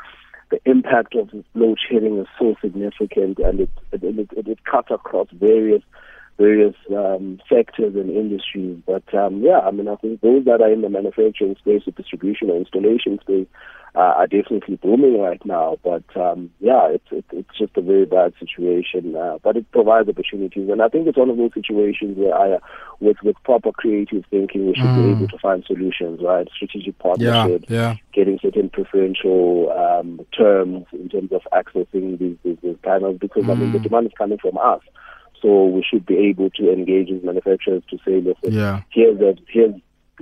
the 0.52 0.60
impact 0.70 1.16
of 1.16 1.30
load 1.56 1.80
shedding 1.90 2.20
is 2.20 2.28
so 2.38 2.56
significant, 2.62 3.40
and 3.40 3.62
it 3.62 3.70
it, 3.92 4.04
it, 4.04 4.48
it 4.48 4.64
cuts 4.64 4.90
across 4.92 5.28
various 5.34 5.82
various 6.38 6.76
um, 6.92 7.40
sectors 7.48 7.96
and 7.96 8.10
industries. 8.10 8.78
But 8.86 9.14
um, 9.14 9.42
yeah, 9.42 9.60
I 9.60 9.72
mean, 9.72 9.88
I 9.88 9.96
think 9.96 10.22
those 10.22 10.46
that 10.46 10.62
are 10.62 10.72
in 10.72 10.82
the 10.82 10.90
manufacturing 10.90 11.56
space, 11.58 11.84
the 11.86 11.92
distribution 11.92 12.50
or 12.50 12.58
installation 12.58 13.20
space, 13.22 13.48
uh, 13.96 14.14
are 14.18 14.28
definitely 14.28 14.76
booming 14.76 15.22
right 15.22 15.44
now. 15.46 15.78
But 15.84 16.04
um, 16.18 16.52
yeah, 16.60 16.90
it's 16.90 17.06
it, 17.12 17.26
it's 17.32 17.58
just 17.58 17.78
a 17.78 17.82
very 17.82 18.06
bad 18.06 18.34
situation. 18.40 19.16
Uh, 19.16 19.38
but 19.42 19.56
it 19.56 19.72
provides 19.72 20.10
opportunities, 20.10 20.70
and 20.70 20.82
I 20.82 20.90
think 20.90 21.08
it's 21.08 21.18
one 21.18 21.30
of 21.30 21.38
those 21.38 21.54
situations 21.54 22.18
where 22.18 22.36
I, 22.36 22.58
with 23.00 23.18
with 23.24 23.38
proper 23.46 23.72
creative 23.72 24.26
thinking, 24.30 24.68
we 24.68 24.76
should 24.76 24.84
mm. 24.84 25.06
be 25.06 25.12
able 25.12 25.28
to 25.30 25.38
find 25.38 25.64
solutions. 25.66 26.20
Right, 26.22 26.48
strategic 26.54 27.00
partnerships, 27.00 27.66
yeah, 27.70 27.92
yeah. 27.92 27.96
getting 28.14 28.40
certain 28.42 28.70
preferential 28.70 29.72
um, 29.72 30.20
terms 30.38 30.86
in 30.92 31.08
terms 31.08 31.32
of 31.32 31.42
accessing 31.54 32.20
these 32.20 32.38
these, 32.44 32.58
these 32.62 32.78
panels, 32.84 33.18
because 33.22 33.46
mm. 33.46 33.52
I 33.52 33.56
mean 33.56 33.72
the 33.72 33.80
mm. 33.80 33.84
demand 33.84 34.08
is 34.08 34.14
coming 34.18 34.40
from 34.40 34.58
us. 34.58 34.82
So 35.46 35.66
we 35.66 35.86
should 35.88 36.08
be 36.08 36.18
able 36.18 36.50
to 36.52 36.74
engage 36.74 37.10
with 37.12 37.24
manufacturers 37.24 37.84
to 37.92 37.98
say, 38.00 38.20
listen, 38.20 38.52
yeah. 38.52 38.82
here's 38.90 39.22
a, 39.22 39.36
here's 39.48 39.76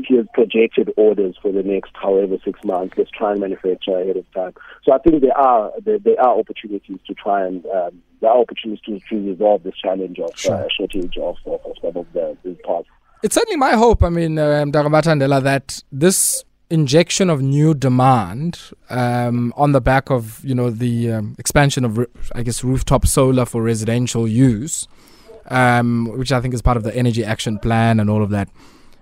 here's 0.05 0.25
projected 0.33 0.91
orders 0.97 1.37
for 1.41 1.53
the 1.53 1.63
next 1.63 1.91
however 1.93 2.35
six 2.43 2.59
months. 2.65 2.95
Let's 2.97 3.11
try 3.11 3.31
and 3.31 3.39
manufacture 3.39 3.97
ahead 3.97 4.17
of 4.17 4.29
time. 4.33 4.53
So 4.83 4.91
I 4.91 4.97
think 4.97 5.21
there 5.21 5.37
are 5.37 5.71
there, 5.85 5.97
there 5.97 6.19
are 6.19 6.37
opportunities 6.37 6.99
to 7.07 7.13
try 7.13 7.45
and 7.45 7.65
um, 7.67 8.03
there 8.19 8.31
are 8.31 8.37
opportunities 8.37 8.81
to, 8.85 8.99
to 8.99 9.29
resolve 9.29 9.63
this 9.63 9.75
challenge 9.77 10.19
of 10.19 10.31
sure. 10.35 10.55
uh, 10.55 10.67
shortage 10.77 11.17
of, 11.17 11.37
of, 11.45 11.61
of 11.65 11.77
some 11.81 11.95
of 11.95 12.05
the, 12.11 12.35
the 12.43 12.55
parts. 12.65 12.89
It's 13.23 13.35
certainly 13.35 13.55
my 13.55 13.75
hope. 13.75 14.03
I 14.03 14.09
mean, 14.09 14.37
um, 14.37 14.71
that 14.71 15.83
this 15.89 16.43
injection 16.69 17.29
of 17.29 17.41
new 17.41 17.73
demand 17.73 18.59
um, 18.89 19.53
on 19.55 19.71
the 19.71 19.79
back 19.79 20.09
of 20.09 20.43
you 20.43 20.55
know 20.55 20.69
the 20.69 21.11
um, 21.11 21.35
expansion 21.37 21.85
of 21.85 22.05
I 22.33 22.43
guess 22.43 22.63
rooftop 22.63 23.07
solar 23.07 23.45
for 23.45 23.61
residential 23.61 24.27
use, 24.27 24.87
um, 25.49 26.11
which 26.17 26.31
I 26.31 26.41
think 26.41 26.53
is 26.53 26.61
part 26.61 26.77
of 26.77 26.83
the 26.83 26.95
energy 26.95 27.23
action 27.23 27.59
plan 27.59 27.99
and 27.99 28.09
all 28.09 28.23
of 28.23 28.29
that. 28.29 28.49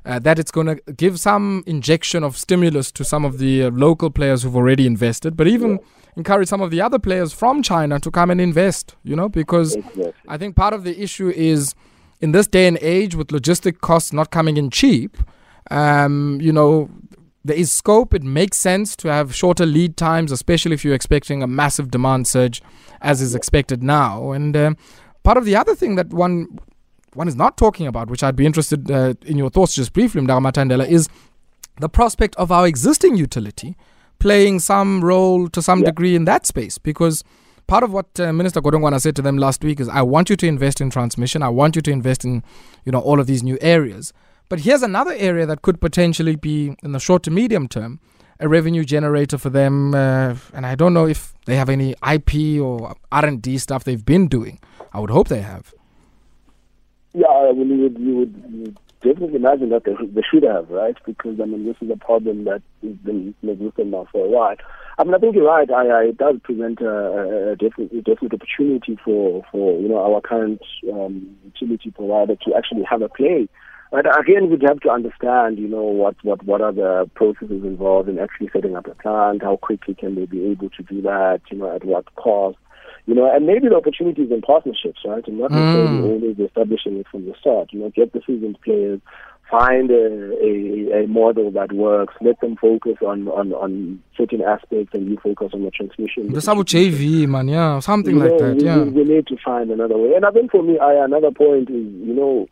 Uh, 0.04 0.18
that 0.18 0.40
it's 0.40 0.50
going 0.50 0.66
to 0.66 0.76
give 0.94 1.20
some 1.20 1.64
injection 1.68 2.24
of 2.24 2.36
stimulus 2.36 2.92
to 2.92 3.04
some 3.04 3.24
of 3.24 3.38
the 3.38 3.64
uh, 3.66 3.70
local 3.70 4.10
players 4.10 4.42
who've 4.42 4.56
already 4.56 4.88
invested, 4.88 5.38
but 5.38 5.48
even 5.48 5.80
encourage 6.18 6.48
some 6.48 6.60
of 6.60 6.72
the 6.72 6.82
other 6.82 6.98
players 6.98 7.32
from 7.32 7.62
China 7.62 8.00
to 8.00 8.10
come 8.10 8.32
and 8.32 8.42
invest. 8.42 8.96
You 9.04 9.16
know, 9.16 9.30
because. 9.30 9.78
I 10.28 10.38
think 10.38 10.56
part 10.56 10.74
of 10.74 10.84
the 10.84 11.00
issue 11.02 11.30
is 11.30 11.76
in 12.22 12.32
this 12.32 12.48
day 12.48 12.68
and 12.68 12.78
age 12.82 13.16
with 13.16 13.28
logistic 13.28 13.82
costs 13.82 14.14
not 14.14 14.32
coming 14.32 14.58
in 14.58 14.70
cheap. 14.70 15.18
Um, 15.70 16.40
you 16.42 16.54
know, 16.54 16.90
there 17.44 17.58
is 17.58 17.72
scope. 17.72 18.14
It 18.14 18.24
makes 18.24 18.58
sense 18.58 18.96
to 18.98 19.12
have 19.12 19.36
shorter 19.36 19.66
lead 19.66 19.98
times, 19.98 20.32
especially 20.32 20.74
if 20.74 20.86
you're 20.86 20.94
expecting 20.94 21.42
a 21.42 21.48
massive 21.48 21.90
demand 21.90 22.28
surge, 22.28 22.62
as 23.02 23.22
is 23.22 23.34
expected 23.36 23.82
now. 23.82 24.32
And 24.32 24.56
uh, 24.56 24.74
part 25.24 25.38
of 25.38 25.46
the 25.46 25.56
other 25.56 25.76
thing 25.76 25.96
that 25.96 26.10
one 26.10 26.60
one 27.14 27.28
is 27.28 27.36
not 27.36 27.58
talking 27.58 27.88
about, 27.88 28.10
which 28.10 28.24
I'd 28.24 28.36
be 28.36 28.46
interested 28.46 28.90
uh, 28.90 29.14
in 29.26 29.38
your 29.38 29.50
thoughts 29.50 29.76
just 29.76 29.94
briefly, 29.94 30.22
Mdaga 30.22 30.88
is 30.88 31.10
the 31.80 31.90
prospect 31.90 32.36
of 32.36 32.52
our 32.52 32.66
existing 32.68 33.18
utility 33.18 33.76
playing 34.20 34.60
some 34.60 35.04
role 35.04 35.50
to 35.50 35.62
some 35.62 35.80
yeah. 35.80 35.88
degree 35.88 36.16
in 36.16 36.26
that 36.26 36.46
space. 36.46 36.78
Because 36.78 37.24
part 37.68 37.84
of 37.84 37.92
what 37.92 38.20
uh, 38.20 38.32
Minister 38.32 38.62
Godongwana 38.62 39.02
said 39.02 39.16
to 39.18 39.22
them 39.22 39.38
last 39.38 39.64
week 39.64 39.80
is, 39.80 39.90
I 39.90 40.04
want 40.04 40.30
you 40.30 40.36
to 40.38 40.48
invest 40.48 40.80
in 40.80 40.90
transmission. 40.90 41.44
I 41.44 41.50
want 41.50 41.76
you 41.76 41.82
to 41.82 41.92
invest 41.92 42.24
in, 42.24 42.44
you 42.86 42.92
know, 42.92 43.00
all 43.00 43.20
of 43.20 43.28
these 43.28 43.44
new 43.44 43.58
areas. 43.62 44.14
But 44.48 44.62
here's 44.62 44.84
another 44.84 45.14
area 45.14 45.46
that 45.46 45.62
could 45.64 45.82
potentially 45.82 46.36
be, 46.36 46.76
in 46.84 46.92
the 46.92 47.00
short 47.00 47.24
to 47.24 47.32
medium 47.32 47.68
term, 47.68 48.00
a 48.40 48.48
revenue 48.48 48.84
generator 48.84 49.38
for 49.38 49.50
them. 49.50 49.96
Uh, 49.96 50.36
and 50.54 50.66
I 50.66 50.76
don't 50.76 50.94
know 50.94 51.08
if 51.08 51.34
they 51.46 51.56
have 51.56 51.70
any 51.70 51.96
IP 52.08 52.62
or 52.62 52.96
R&D 53.12 53.58
stuff 53.58 53.84
they've 53.84 54.06
been 54.06 54.28
doing. 54.28 54.60
I 54.94 55.00
would 55.00 55.10
hope 55.10 55.28
they 55.28 55.42
have. 55.42 55.74
Yeah, 57.14 57.28
I 57.28 57.52
mean, 57.54 57.70
you 57.70 57.84
would, 57.84 57.98
you 58.00 58.16
would, 58.16 58.78
definitely 59.02 59.36
imagine 59.36 59.70
that 59.70 59.84
they, 59.84 59.94
they 60.06 60.22
should 60.30 60.44
have, 60.44 60.70
right? 60.70 60.96
Because, 61.06 61.40
I 61.42 61.46
mean, 61.46 61.66
this 61.66 61.76
is 61.82 61.90
a 61.90 61.98
problem 61.98 62.44
that 62.46 62.62
has 62.84 62.96
been 62.98 63.34
existing 63.42 63.90
now 63.90 64.08
for 64.12 64.26
a 64.26 64.30
while. 64.30 64.56
I 65.00 65.04
mean, 65.04 65.16
I 65.16 65.18
think 65.18 65.36
you're 65.36 65.48
right. 65.48 65.70
I, 65.72 65.88
I, 65.88 66.04
it 66.04 66.18
does 66.18 66.36
present 66.44 66.82
a, 66.82 67.52
a, 67.52 67.56
definite, 67.56 67.92
a 67.94 68.02
definite 68.04 68.34
opportunity 68.34 69.00
for, 69.04 69.44
for, 69.52 69.80
you 69.80 69.90
know, 69.90 69.98
our 69.98 70.22
current 70.22 70.62
um, 70.94 71.36
utility 71.46 71.90
provider 71.90 72.36
to 72.36 72.56
actually 72.56 72.84
have 72.84 73.02
a 73.02 73.10
play 73.10 73.48
but 73.92 74.06
again, 74.18 74.50
we'd 74.50 74.62
have 74.62 74.80
to 74.80 74.90
understand, 74.90 75.60
you 75.60 75.68
know, 75.68 75.84
what, 75.84 76.16
what, 76.24 76.44
what 76.46 76.62
are 76.62 76.72
the 76.72 77.10
processes 77.14 77.66
involved 77.66 78.08
in 78.08 78.20
actually 78.20 78.50
setting 78.54 78.78
up 78.78 78.88
a 78.88 78.96
plant? 78.96 79.44
How 79.44 79.58
quickly 79.58 79.94
can 79.94 80.16
they 80.16 80.26
be 80.26 80.46
able 80.46 80.70
to 80.70 80.84
do 80.84 81.02
that? 81.02 81.42
You 81.52 81.58
know, 81.58 81.76
at 81.76 81.84
what 81.84 82.16
cost? 82.16 82.58
You 83.06 83.16
know, 83.16 83.34
and 83.34 83.48
maybe 83.48 83.68
the 83.68 83.76
opportunities 83.76 84.30
and 84.32 84.44
partnerships, 84.44 85.00
right? 85.06 85.28
And 85.28 85.40
not 85.40 85.52
necessarily 85.52 85.98
mm. 85.98 86.04
always 86.04 86.40
establishing 86.40 86.98
it 86.98 87.08
from 87.10 87.26
the 87.26 87.34
start. 87.40 87.74
You 87.74 87.80
know, 87.80 87.90
get 87.90 88.14
the 88.14 88.22
seasoned 88.26 88.62
players, 88.62 89.02
find 89.52 89.92
a, 89.92 90.34
a, 90.42 91.04
a, 91.04 91.08
model 91.08 91.52
that 91.52 91.74
works. 91.74 92.14
Let 92.22 92.40
them 92.40 92.56
focus 92.56 92.96
on, 93.06 93.28
on, 93.28 93.52
on 93.52 94.02
certain 94.18 94.42
aspects 94.42 94.94
and 94.94 95.10
you 95.10 95.18
focus 95.22 95.50
on 95.54 95.64
the 95.66 95.72
transmission. 95.72 96.32
The 96.32 96.42
Sabu 96.42 96.64
JV, 96.64 97.28
man, 97.28 97.50
yeah, 97.50 97.80
something 97.80 98.16
you 98.16 98.22
like 98.22 98.32
know, 98.32 98.54
that, 98.54 98.62
yeah. 98.62 98.78
We, 98.78 99.04
need 99.04 99.28
to 99.28 99.38
find 99.44 99.70
another 99.70 99.98
way. 99.98 100.14
And 100.16 100.26
I 100.26 100.32
think 100.32 100.52
for 100.52 100.64
me, 100.64 100.80
I, 100.80 101.04
another 101.04 101.32
point 101.32 101.70
is, 101.70 101.86
you 102.08 102.14
know, 102.14 102.48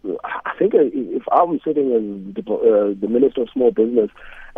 I 0.45 0.51
think 0.59 0.73
if 0.75 1.23
I'm 1.31 1.59
sitting 1.65 1.93
as 1.93 2.35
the, 2.35 2.51
uh, 2.51 2.99
the 2.99 3.07
Minister 3.07 3.43
of 3.43 3.49
Small 3.53 3.71
Business, 3.71 4.09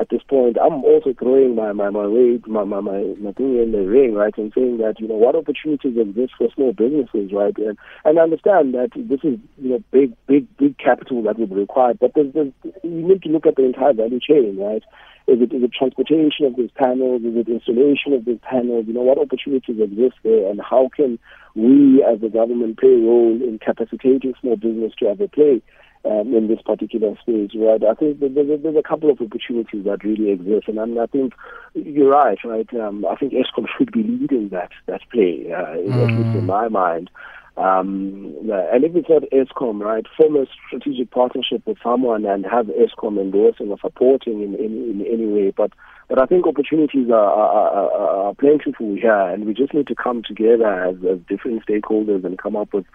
at 0.02 0.10
this 0.10 0.24
point, 0.28 0.58
I'm 0.58 0.84
also 0.84 1.14
throwing 1.14 1.56
my, 1.56 1.72
my, 1.74 1.92
my 1.92 2.08
weight, 2.08 2.48
my, 2.48 2.64
my, 2.64 2.82
my, 2.82 3.14
my 3.22 3.32
thing 3.34 3.62
in 3.62 3.72
the 3.72 3.86
ring, 3.86 4.16
right, 4.16 4.36
and 4.36 4.52
saying 4.56 4.80
that, 4.80 5.00
you 5.00 5.08
know, 5.08 5.14
what 5.14 5.36
opportunities 5.36 5.96
exist 5.96 6.34
for 6.40 6.50
small 6.56 6.74
businesses, 6.74 7.32
right? 7.32 7.56
And, 7.58 7.78
and 8.04 8.18
understand 8.18 8.74
that 8.74 8.90
this 8.96 9.20
is, 9.24 9.38
you 9.62 9.70
know, 9.70 9.84
big, 9.92 10.18
big, 10.26 10.48
big 10.58 10.76
capital 10.80 11.22
that 11.24 11.38
will 11.38 11.46
be 11.46 11.54
required, 11.54 12.00
but 12.00 12.14
there's, 12.16 12.34
there's, 12.34 12.52
you 12.82 13.08
need 13.08 13.22
to 13.22 13.30
look 13.30 13.46
at 13.46 13.58
the 13.58 13.64
entire 13.64 13.94
value 13.94 14.20
chain, 14.20 14.58
right? 14.58 14.82
Is 15.28 15.40
it, 15.40 15.54
is 15.54 15.62
it 15.62 15.72
transportation 15.72 16.48
of 16.48 16.56
these 16.56 16.72
panels? 16.74 17.22
Is 17.22 17.38
it 17.38 17.48
installation 17.48 18.14
of 18.14 18.26
these 18.26 18.40
panels? 18.42 18.86
You 18.88 18.94
know, 18.94 19.06
what 19.06 19.20
opportunities 19.20 19.80
exist 19.80 20.18
there 20.24 20.50
and 20.50 20.60
how 20.60 20.90
can 20.96 21.20
we 21.54 22.04
as 22.04 22.24
a 22.24 22.30
government 22.30 22.80
play 22.80 22.90
a 22.90 23.06
role 23.06 23.38
in 23.38 23.60
capacitating 23.64 24.34
small 24.42 24.56
business 24.56 24.94
to 24.98 25.06
have 25.06 25.22
a 25.22 25.28
play? 25.28 25.62
Um, 26.06 26.34
in 26.34 26.48
this 26.48 26.62
particular 26.62 27.16
space, 27.22 27.52
right? 27.56 27.84
I 27.84 27.94
think 27.94 28.20
there's, 28.20 28.62
there's 28.62 28.76
a 28.76 28.88
couple 28.88 29.10
of 29.10 29.22
opportunities 29.22 29.86
that 29.86 30.04
really 30.04 30.32
exist, 30.32 30.68
and 30.68 30.80
I, 30.80 30.86
mean, 30.86 31.00
I 31.00 31.06
think 31.06 31.34
you're 31.74 32.10
right, 32.10 32.38
right? 32.44 32.74
Um, 32.74 33.06
I 33.06 33.16
think 33.16 33.34
Eskom 33.34 33.66
should 33.78 33.92
be 33.92 34.04
leading 34.04 34.50
that 34.50 34.72
that 34.88 35.02
play, 35.12 35.52
uh, 35.52 35.78
mm. 35.78 36.04
at 36.04 36.08
least 36.08 36.38
in 36.38 36.42
mm. 36.42 36.46
my 36.46 36.68
mind. 36.68 37.10
Um, 37.58 38.34
and 38.50 38.84
if 38.84 38.96
it's 38.96 39.10
not 39.10 39.24
Eskom, 39.32 39.82
right, 39.82 40.06
form 40.18 40.38
a 40.38 40.46
strategic 40.68 41.12
partnership 41.12 41.62
with 41.66 41.78
someone 41.84 42.26
and 42.26 42.46
have 42.46 42.68
Eskom 42.68 43.20
endorsing 43.20 43.70
or 43.70 43.78
supporting 43.80 44.42
in, 44.42 44.56
in, 44.56 45.02
in 45.02 45.06
any 45.06 45.28
way. 45.28 45.54
But 45.56 45.72
but 46.08 46.22
I 46.22 46.26
think 46.26 46.46
opportunities 46.46 47.10
are, 47.10 47.14
are, 47.14 47.70
are, 47.70 47.92
are 47.92 48.34
plentiful 48.36 48.96
here, 48.96 49.30
and 49.30 49.46
we 49.46 49.54
just 49.54 49.74
need 49.74 49.88
to 49.88 49.96
come 49.96 50.24
together 50.24 50.68
as, 50.68 50.96
as 51.10 51.20
different 51.30 51.66
stakeholders 51.66 52.26
and 52.26 52.38
come 52.38 52.56
up 52.58 52.74
with 52.74 52.86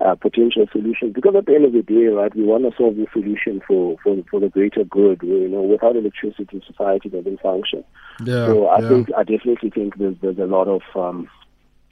uh, 0.00 0.14
potential 0.14 0.66
solutions. 0.72 1.12
Because 1.14 1.34
at 1.36 1.46
the 1.46 1.54
end 1.54 1.64
of 1.64 1.72
the 1.72 1.82
day, 1.82 2.06
right, 2.06 2.34
we 2.34 2.44
want 2.44 2.64
to 2.64 2.76
solve 2.76 2.96
the 2.96 3.06
solution 3.12 3.60
for, 3.66 3.96
for, 4.02 4.16
for 4.30 4.40
the 4.40 4.48
greater 4.48 4.84
good. 4.84 5.20
You 5.22 5.48
know, 5.48 5.62
without 5.62 5.96
electricity, 5.96 6.62
society 6.66 7.08
doesn't 7.08 7.40
function. 7.40 7.84
Yeah, 8.24 8.46
so 8.46 8.66
I 8.66 8.80
yeah. 8.80 8.88
think 8.88 9.10
I 9.16 9.22
definitely 9.24 9.70
think 9.70 9.98
there's 9.98 10.16
there's 10.20 10.38
a 10.38 10.46
lot 10.46 10.68
of 10.68 10.82
um, 10.94 11.28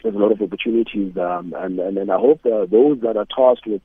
there's 0.03 0.15
a 0.15 0.19
lot 0.19 0.33
of 0.33 0.43
opportunities, 0.43 1.17
um, 1.17 1.55
and, 1.57 1.79
and 1.79 1.99
and 1.99 2.11
I 2.11 2.19
hope 2.19 2.43
that 2.43 2.69
those 2.71 3.01
that 3.01 3.17
are 3.17 3.27
tasked 3.27 3.67
with 3.67 3.83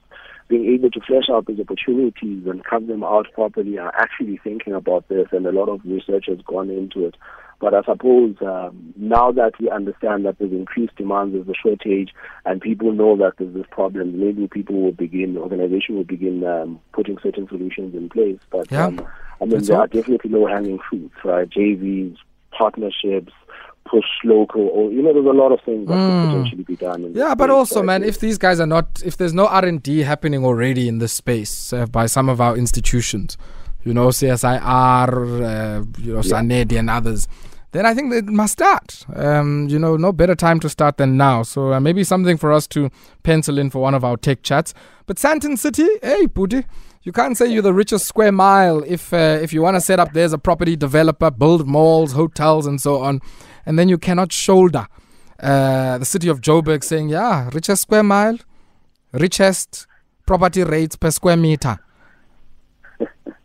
being 0.47 0.73
able 0.73 0.89
to 0.89 1.01
flesh 1.01 1.25
out 1.29 1.45
these 1.45 1.59
opportunities 1.59 2.47
and 2.47 2.63
cut 2.63 2.87
them 2.87 3.03
out 3.03 3.27
properly 3.33 3.77
are 3.77 3.93
actually 3.95 4.39
thinking 4.43 4.73
about 4.73 5.07
this, 5.09 5.27
and 5.31 5.45
a 5.45 5.51
lot 5.51 5.69
of 5.69 5.81
research 5.83 6.25
has 6.27 6.39
gone 6.45 6.69
into 6.69 7.05
it. 7.05 7.15
But 7.59 7.73
I 7.73 7.81
suppose 7.83 8.35
um, 8.41 8.93
now 8.95 9.31
that 9.31 9.53
we 9.59 9.69
understand 9.69 10.25
that 10.25 10.37
there's 10.37 10.51
increased 10.51 10.95
demand, 10.95 11.33
there's 11.33 11.47
a 11.47 11.55
shortage, 11.55 12.13
and 12.45 12.61
people 12.61 12.91
know 12.91 13.17
that 13.17 13.33
there's 13.37 13.53
this 13.53 13.65
problem, 13.71 14.19
maybe 14.19 14.47
people 14.47 14.79
will 14.79 14.91
begin, 14.91 15.37
organization 15.37 15.95
will 15.95 16.03
begin 16.03 16.45
um, 16.45 16.79
putting 16.93 17.17
certain 17.23 17.47
solutions 17.47 17.95
in 17.95 18.09
place. 18.09 18.39
But 18.51 18.71
yeah. 18.71 18.85
um, 18.85 19.07
I 19.41 19.45
mean, 19.45 19.55
That's 19.55 19.67
there 19.69 19.79
are 19.79 19.87
definitely 19.87 20.29
low-hanging 20.29 20.79
fruits, 20.87 21.15
right? 21.23 21.49
JVs, 21.49 22.17
partnerships, 22.51 23.33
push 23.89 24.05
local 24.23 24.67
or 24.67 24.91
you 24.91 25.01
know 25.01 25.13
there's 25.13 25.25
a 25.25 25.29
lot 25.29 25.51
of 25.51 25.61
things 25.61 25.87
that 25.87 25.93
mm. 25.93 26.21
could 26.21 26.29
potentially 26.29 26.63
be 26.63 26.75
done 26.75 27.13
yeah 27.15 27.33
but 27.33 27.49
also 27.49 27.81
man 27.81 28.03
if 28.03 28.19
these 28.19 28.37
guys 28.37 28.59
are 28.59 28.67
not 28.67 29.01
if 29.05 29.15
there's 29.15 29.33
no 29.33 29.47
r&d 29.47 29.99
happening 29.99 30.43
already 30.43 30.87
in 30.89 30.97
this 30.97 31.13
space 31.13 31.71
uh, 31.71 31.85
by 31.85 32.05
some 32.05 32.27
of 32.27 32.41
our 32.41 32.57
institutions 32.57 33.37
you 33.87 33.93
know 33.93 34.07
CSIR 34.07 35.09
uh, 35.51 35.85
you 36.05 36.13
know 36.13 36.21
yeah. 36.21 36.31
SANEDI 36.31 36.79
and 36.79 36.89
others 36.89 37.27
then 37.71 37.85
I 37.85 37.93
think 37.93 38.13
it 38.13 38.25
must 38.25 38.53
start. 38.53 39.05
Um, 39.13 39.67
you 39.69 39.77
know, 39.77 39.97
no 39.97 40.13
better 40.13 40.35
time 40.35 40.59
to 40.61 40.69
start 40.69 40.97
than 40.97 41.17
now. 41.17 41.43
So 41.43 41.73
uh, 41.73 41.79
maybe 41.81 42.03
something 42.03 42.37
for 42.37 42.53
us 42.53 42.65
to 42.67 42.89
pencil 43.23 43.57
in 43.57 43.69
for 43.69 43.79
one 43.79 43.93
of 43.93 44.05
our 44.05 44.15
tech 44.15 44.41
chats. 44.41 44.73
But 45.05 45.17
Sandton 45.17 45.57
City, 45.57 45.87
hey, 46.01 46.27
Budi, 46.27 46.63
you 47.03 47.11
can't 47.11 47.37
say 47.37 47.47
you're 47.47 47.61
the 47.61 47.73
richest 47.73 48.05
square 48.05 48.31
mile 48.31 48.83
if 48.83 49.13
uh, 49.13 49.39
if 49.41 49.53
you 49.53 49.61
want 49.61 49.75
to 49.75 49.81
set 49.81 49.99
up 49.99 50.13
there's 50.13 50.33
a 50.33 50.37
property 50.37 50.75
developer, 50.75 51.29
build 51.29 51.67
malls, 51.67 52.13
hotels, 52.13 52.65
and 52.65 52.81
so 52.81 53.01
on, 53.01 53.21
and 53.65 53.77
then 53.77 53.89
you 53.89 53.97
cannot 53.97 54.31
shoulder 54.31 54.87
uh, 55.39 55.97
the 55.97 56.05
city 56.05 56.29
of 56.29 56.41
Joburg 56.41 56.83
saying, 56.83 57.09
yeah, 57.09 57.49
richest 57.53 57.83
square 57.83 58.03
mile, 58.03 58.37
richest 59.11 59.87
property 60.25 60.63
rates 60.63 60.95
per 60.95 61.11
square 61.11 61.37
meter. 61.37 61.77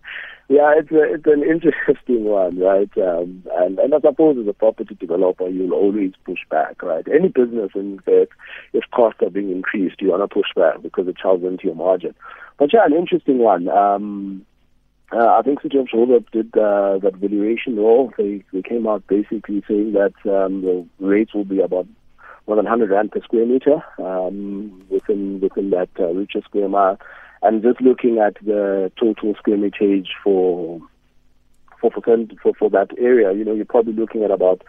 Yeah, 0.48 0.74
it's 0.76 0.90
a, 0.90 1.14
it's 1.14 1.26
an 1.26 1.42
interesting 1.42 2.24
one, 2.24 2.58
right? 2.58 2.90
Um, 2.98 3.44
and 3.52 3.78
and 3.78 3.94
I 3.94 4.00
suppose 4.00 4.36
as 4.38 4.46
a 4.48 4.52
property 4.52 4.94
developer, 4.94 5.48
you'll 5.48 5.72
always 5.72 6.12
push 6.24 6.40
back, 6.50 6.82
right? 6.82 7.06
Any 7.08 7.28
business, 7.28 7.70
in 7.74 7.98
fact, 8.00 8.32
if 8.72 8.84
costs 8.92 9.22
are 9.22 9.30
being 9.30 9.50
increased, 9.50 10.00
you 10.00 10.10
want 10.10 10.22
to 10.22 10.34
push 10.34 10.48
back 10.54 10.82
because 10.82 11.08
it 11.08 11.16
charges 11.16 11.46
into 11.46 11.64
your 11.64 11.74
margin. 11.74 12.14
But 12.58 12.72
yeah, 12.72 12.84
an 12.84 12.92
interesting 12.92 13.38
one. 13.38 13.68
Um, 13.68 14.44
uh, 15.12 15.36
I 15.38 15.42
think 15.42 15.60
City 15.60 15.76
did 16.32 16.46
uh, 16.56 16.98
that 16.98 17.16
valuation 17.16 17.76
role. 17.76 18.12
They 18.16 18.44
they 18.52 18.62
came 18.62 18.86
out 18.86 19.06
basically 19.06 19.62
saying 19.68 19.92
that 19.92 20.14
um, 20.24 20.62
the 20.62 20.86
rates 21.00 21.34
will 21.34 21.44
be 21.44 21.60
about 21.60 21.86
more 22.46 22.56
than 22.56 22.64
100 22.64 22.90
rand 22.90 23.12
per 23.12 23.20
square 23.20 23.46
meter 23.46 23.82
um, 23.98 24.84
within 24.88 25.40
within 25.40 25.70
that 25.70 25.90
uh, 25.98 26.08
richer 26.12 26.40
square 26.42 26.68
mile. 26.68 26.98
And 27.42 27.62
just 27.62 27.80
looking 27.80 28.18
at 28.18 28.36
the 28.44 28.92
total 28.98 29.34
square 29.34 29.56
meterage 29.56 30.08
for 30.22 30.80
for 31.80 31.90
for 31.90 32.54
for 32.54 32.70
that 32.70 32.90
area, 32.98 33.32
you 33.32 33.44
know, 33.44 33.54
you're 33.54 33.64
probably 33.64 33.94
looking 33.94 34.22
at 34.22 34.30
about 34.30 34.62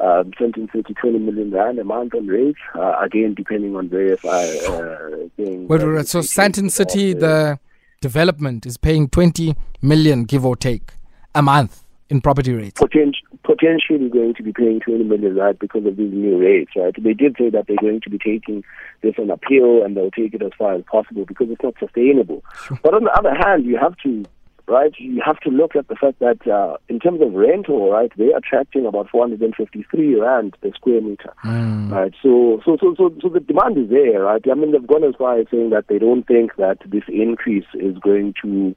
uh, 0.00 0.22
20, 0.22 0.66
30, 0.68 0.94
20 0.94 1.18
million 1.18 1.50
rand 1.50 1.78
a 1.78 1.84
month 1.84 2.14
on 2.14 2.26
rates. 2.26 2.58
Uh, 2.74 2.98
again, 3.00 3.34
depending 3.34 3.74
on 3.74 3.88
various 3.88 4.24
uh, 4.24 5.26
things. 5.36 5.68
Well, 5.68 6.04
so 6.04 6.20
Sandton 6.20 6.70
City, 6.70 7.14
the 7.14 7.58
development 8.00 8.66
is 8.66 8.76
paying 8.76 9.08
20 9.08 9.56
million, 9.82 10.24
give 10.24 10.44
or 10.46 10.54
take, 10.54 10.92
a 11.34 11.42
month 11.42 11.82
in 12.10 12.20
property 12.20 12.52
rates. 12.52 12.80
Potent- 12.80 13.16
potentially 13.44 14.08
going 14.08 14.34
to 14.34 14.42
be 14.42 14.52
paying 14.52 14.80
20 14.80 15.04
million, 15.04 15.36
right, 15.36 15.58
because 15.58 15.86
of 15.86 15.96
these 15.96 16.12
new 16.12 16.38
rates, 16.38 16.72
right? 16.76 16.94
They 17.02 17.14
did 17.14 17.36
say 17.38 17.50
that 17.50 17.66
they're 17.66 17.76
going 17.80 18.00
to 18.00 18.10
be 18.10 18.18
taking 18.18 18.64
this 19.02 19.14
on 19.18 19.30
appeal 19.30 19.82
and 19.84 19.96
they'll 19.96 20.10
take 20.10 20.34
it 20.34 20.42
as 20.42 20.52
far 20.58 20.74
as 20.74 20.82
possible 20.90 21.24
because 21.24 21.48
it's 21.50 21.62
not 21.62 21.74
sustainable. 21.78 22.42
Sure. 22.66 22.78
But 22.82 22.94
on 22.94 23.04
the 23.04 23.12
other 23.12 23.34
hand, 23.34 23.64
you 23.64 23.78
have 23.78 23.96
to 24.04 24.24
right? 24.68 24.92
You 24.98 25.22
have 25.24 25.40
to 25.40 25.50
look 25.50 25.74
at 25.74 25.88
the 25.88 25.96
fact 25.96 26.18
that 26.20 26.46
uh, 26.46 26.76
in 26.88 27.00
terms 27.00 27.20
of 27.22 27.32
rental, 27.32 27.90
right, 27.90 28.12
they're 28.16 28.36
attracting 28.36 28.86
about 28.86 29.08
453 29.10 30.20
rand 30.20 30.56
per 30.60 30.70
square 30.74 31.00
meter, 31.00 31.32
mm. 31.44 31.90
right? 31.90 32.12
So, 32.22 32.60
so, 32.64 32.76
so, 32.80 32.94
so, 32.96 33.14
so 33.20 33.28
the 33.28 33.40
demand 33.40 33.78
is 33.78 33.90
there, 33.90 34.22
right? 34.22 34.42
I 34.50 34.54
mean, 34.54 34.72
they've 34.72 34.86
gone 34.86 35.04
as 35.04 35.14
far 35.16 35.40
as 35.40 35.46
saying 35.50 35.70
that 35.70 35.86
they 35.88 35.98
don't 35.98 36.26
think 36.26 36.56
that 36.56 36.78
this 36.86 37.04
increase 37.08 37.66
is 37.74 37.96
going 37.98 38.34
to, 38.42 38.74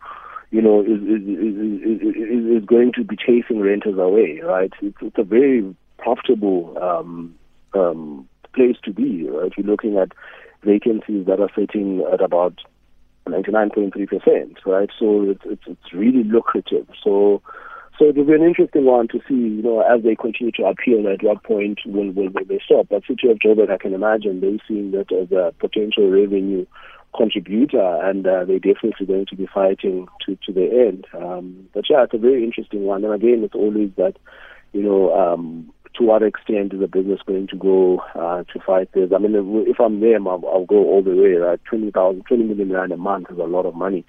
you 0.52 0.62
know, 0.62 0.82
is 0.82 1.02
is, 1.02 1.24
is, 1.24 2.62
is, 2.62 2.66
going 2.66 2.92
to 2.94 3.04
be 3.04 3.16
chasing 3.16 3.62
renters 3.62 3.98
away, 3.98 4.42
right? 4.44 4.72
It's, 4.82 4.98
it's 5.02 5.18
a 5.18 5.24
very 5.24 5.76
profitable 5.98 6.78
um, 6.82 7.36
um, 7.74 8.28
place 8.54 8.76
to 8.84 8.92
be, 8.92 9.28
right? 9.30 9.52
You're 9.56 9.66
looking 9.66 9.98
at 9.98 10.12
vacancies 10.64 11.26
that 11.26 11.40
are 11.40 11.50
sitting 11.56 12.06
at 12.12 12.22
about 12.22 12.56
99.3%, 13.28 14.66
right? 14.66 14.90
So 15.00 15.30
it's, 15.30 15.42
it's, 15.46 15.64
it's 15.68 15.94
really 15.94 16.24
lucrative. 16.24 16.88
So 17.04 17.42
so 18.02 18.08
it 18.08 18.16
will 18.16 18.26
be 18.26 18.34
an 18.34 18.42
interesting 18.42 18.86
one 18.86 19.08
to 19.10 19.20
see, 19.28 19.36
you 19.36 19.62
know, 19.62 19.82
as 19.82 20.02
they 20.02 20.16
continue 20.16 20.52
to 20.54 20.66
appeal, 20.66 21.08
at 21.08 21.22
what 21.22 21.44
point 21.44 21.82
will, 21.86 22.10
will, 22.12 22.30
will 22.30 22.46
they 22.46 22.60
stop. 22.66 22.88
But 22.90 23.04
City 23.06 23.30
of 23.30 23.38
Joburg, 23.38 23.70
I 23.70 23.78
can 23.78 23.94
imagine, 23.94 24.42
they're 24.42 24.58
seeing 24.68 24.90
that 24.92 25.12
as 25.12 25.32
a 25.32 25.54
potential 25.60 26.10
revenue 26.10 26.66
contributor, 27.16 28.00
and 28.04 28.26
uh, 28.26 28.46
they're 28.46 28.60
definitely 28.60 29.06
going 29.06 29.26
to 29.28 29.36
be 29.36 29.48
fighting 29.54 30.08
to, 30.26 30.38
to 30.46 30.54
the 30.54 30.88
end. 30.88 31.06
Um, 31.14 31.70
but 31.74 31.86
yeah, 31.90 32.04
it's 32.04 32.14
a 32.14 32.18
very 32.18 32.44
interesting 32.44 32.84
one. 32.84 33.04
And 33.04 33.14
again, 33.14 33.44
it's 33.44 33.56
always 33.56 33.92
that, 33.98 34.16
you 34.74 34.82
know, 34.82 35.14
um, 35.14 35.72
to 35.96 36.04
what 36.04 36.24
extent 36.24 36.74
is 36.74 36.80
the 36.80 36.88
business 36.88 37.20
going 37.26 37.48
to 37.48 37.58
go 37.58 38.00
uh, 38.16 38.44
to 38.54 38.60
fight 38.66 38.92
this? 38.94 39.12
I 39.14 39.20
mean, 39.20 39.36
if, 39.36 39.76
if 39.76 39.80
I'm 39.80 40.00
them, 40.00 40.28
I'll, 40.28 40.44
I'll, 40.48 40.66
go 40.66 40.78
all 40.78 41.04
the 41.04 41.16
way. 41.16 41.34
Right, 41.34 41.60
20,000, 41.66 42.24
20 42.26 42.44
million 42.44 42.72
rand 42.72 42.92
a 42.92 42.98
month 42.98 43.28
is 43.30 43.38
a 43.38 43.44
lot 43.44 43.66
of 43.66 43.76
money 43.76 44.06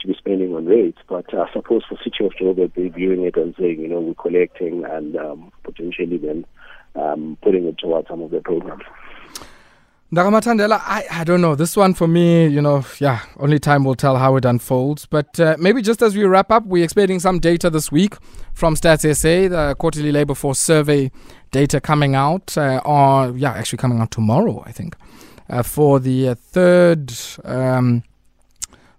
to 0.00 0.06
be 0.06 0.14
spending 0.16 0.54
on 0.54 0.66
rates. 0.66 0.98
But 1.08 1.32
uh, 1.34 1.42
I 1.42 1.52
suppose 1.52 1.82
for 1.88 1.98
City 2.04 2.24
of 2.24 2.32
Joburg, 2.32 2.74
they're 2.74 2.88
viewing 2.88 3.24
it 3.24 3.36
and 3.36 3.54
saying, 3.58 3.80
you 3.80 3.88
know, 3.88 4.00
we're 4.00 4.14
collecting 4.14 4.84
and 4.84 5.16
um, 5.16 5.52
potentially 5.64 6.18
then 6.18 6.44
um, 6.94 7.36
putting 7.42 7.64
it 7.66 7.78
towards 7.78 8.08
some 8.08 8.22
of 8.22 8.30
their 8.30 8.40
programs. 8.40 8.84
Ndakamathandela, 10.12 10.80
I, 10.84 11.04
I 11.10 11.24
don't 11.24 11.40
know. 11.40 11.54
This 11.56 11.76
one 11.76 11.92
for 11.94 12.06
me, 12.06 12.46
you 12.46 12.62
know, 12.62 12.84
yeah, 13.00 13.20
only 13.38 13.58
time 13.58 13.84
will 13.84 13.96
tell 13.96 14.16
how 14.16 14.36
it 14.36 14.44
unfolds. 14.44 15.06
But 15.06 15.40
uh, 15.40 15.56
maybe 15.58 15.82
just 15.82 16.02
as 16.02 16.14
we 16.16 16.24
wrap 16.24 16.52
up, 16.52 16.64
we're 16.66 16.84
expecting 16.84 17.18
some 17.18 17.40
data 17.40 17.68
this 17.68 17.90
week 17.90 18.14
from 18.52 18.76
Stats 18.76 19.00
SA, 19.16 19.48
the 19.48 19.74
quarterly 19.74 20.12
labor 20.12 20.34
force 20.34 20.60
survey 20.60 21.10
data 21.50 21.80
coming 21.80 22.14
out, 22.14 22.56
uh, 22.56 22.80
on, 22.84 23.36
yeah, 23.38 23.52
actually 23.54 23.78
coming 23.78 23.98
out 24.00 24.10
tomorrow, 24.12 24.62
I 24.66 24.72
think, 24.72 24.94
uh, 25.48 25.62
for 25.62 25.98
the 25.98 26.28
uh, 26.28 26.34
third. 26.36 27.12
Um, 27.44 28.04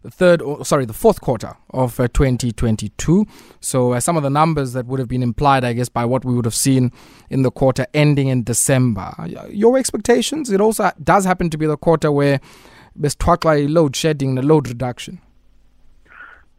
the 0.05 0.11
third, 0.11 0.41
or, 0.41 0.63
sorry, 0.63 0.85
the 0.85 0.93
fourth 0.93 1.19
quarter 1.19 1.57
of 1.71 1.99
uh, 1.99 2.07
2022. 2.09 3.25
So 3.59 3.93
uh, 3.93 3.99
some 3.99 4.15
of 4.15 4.21
the 4.21 4.29
numbers 4.29 4.73
that 4.73 4.85
would 4.85 4.99
have 4.99 5.07
been 5.07 5.23
implied, 5.23 5.65
I 5.65 5.73
guess, 5.73 5.89
by 5.89 6.05
what 6.05 6.23
we 6.23 6.35
would 6.35 6.45
have 6.45 6.55
seen 6.55 6.91
in 7.31 7.41
the 7.41 7.49
quarter 7.49 7.87
ending 7.93 8.27
in 8.27 8.43
December. 8.43 9.13
Your 9.49 9.79
expectations? 9.79 10.51
It 10.51 10.61
also 10.61 10.91
does 11.03 11.25
happen 11.25 11.49
to 11.49 11.57
be 11.57 11.65
the 11.65 11.75
quarter 11.75 12.11
where 12.11 12.39
there's 12.95 13.15
twakla 13.15 13.67
load 13.67 13.95
shedding, 13.95 14.35
the 14.35 14.43
load 14.43 14.67
reduction. 14.67 15.19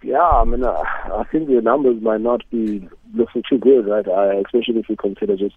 Yeah, 0.03 0.21
I 0.21 0.45
mean, 0.45 0.65
uh, 0.65 0.73
I 0.73 1.25
think 1.31 1.47
the 1.47 1.61
numbers 1.61 2.03
might 2.03 2.21
not 2.21 2.43
be 2.51 2.89
looking 3.15 3.45
too 3.49 3.59
good, 3.59 3.87
right? 3.87 4.07
I, 4.09 4.35
especially 4.45 4.81
if 4.81 4.89
you 4.89 4.97
consider 4.97 5.37
just 5.37 5.55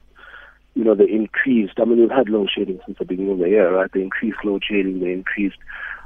you 0.75 0.83
know, 0.83 0.93
the 0.93 1.07
increased, 1.07 1.73
I 1.79 1.85
mean, 1.85 1.99
we've 1.99 2.11
had 2.11 2.29
load 2.29 2.49
shedding 2.55 2.79
since 2.85 2.99
the 2.99 3.05
beginning 3.05 3.31
of 3.33 3.39
the 3.39 3.49
year, 3.49 3.73
right? 3.73 3.91
The 3.91 4.01
increased 4.01 4.37
load 4.45 4.63
shedding, 4.63 4.99
the 4.99 5.07
increased 5.07 5.57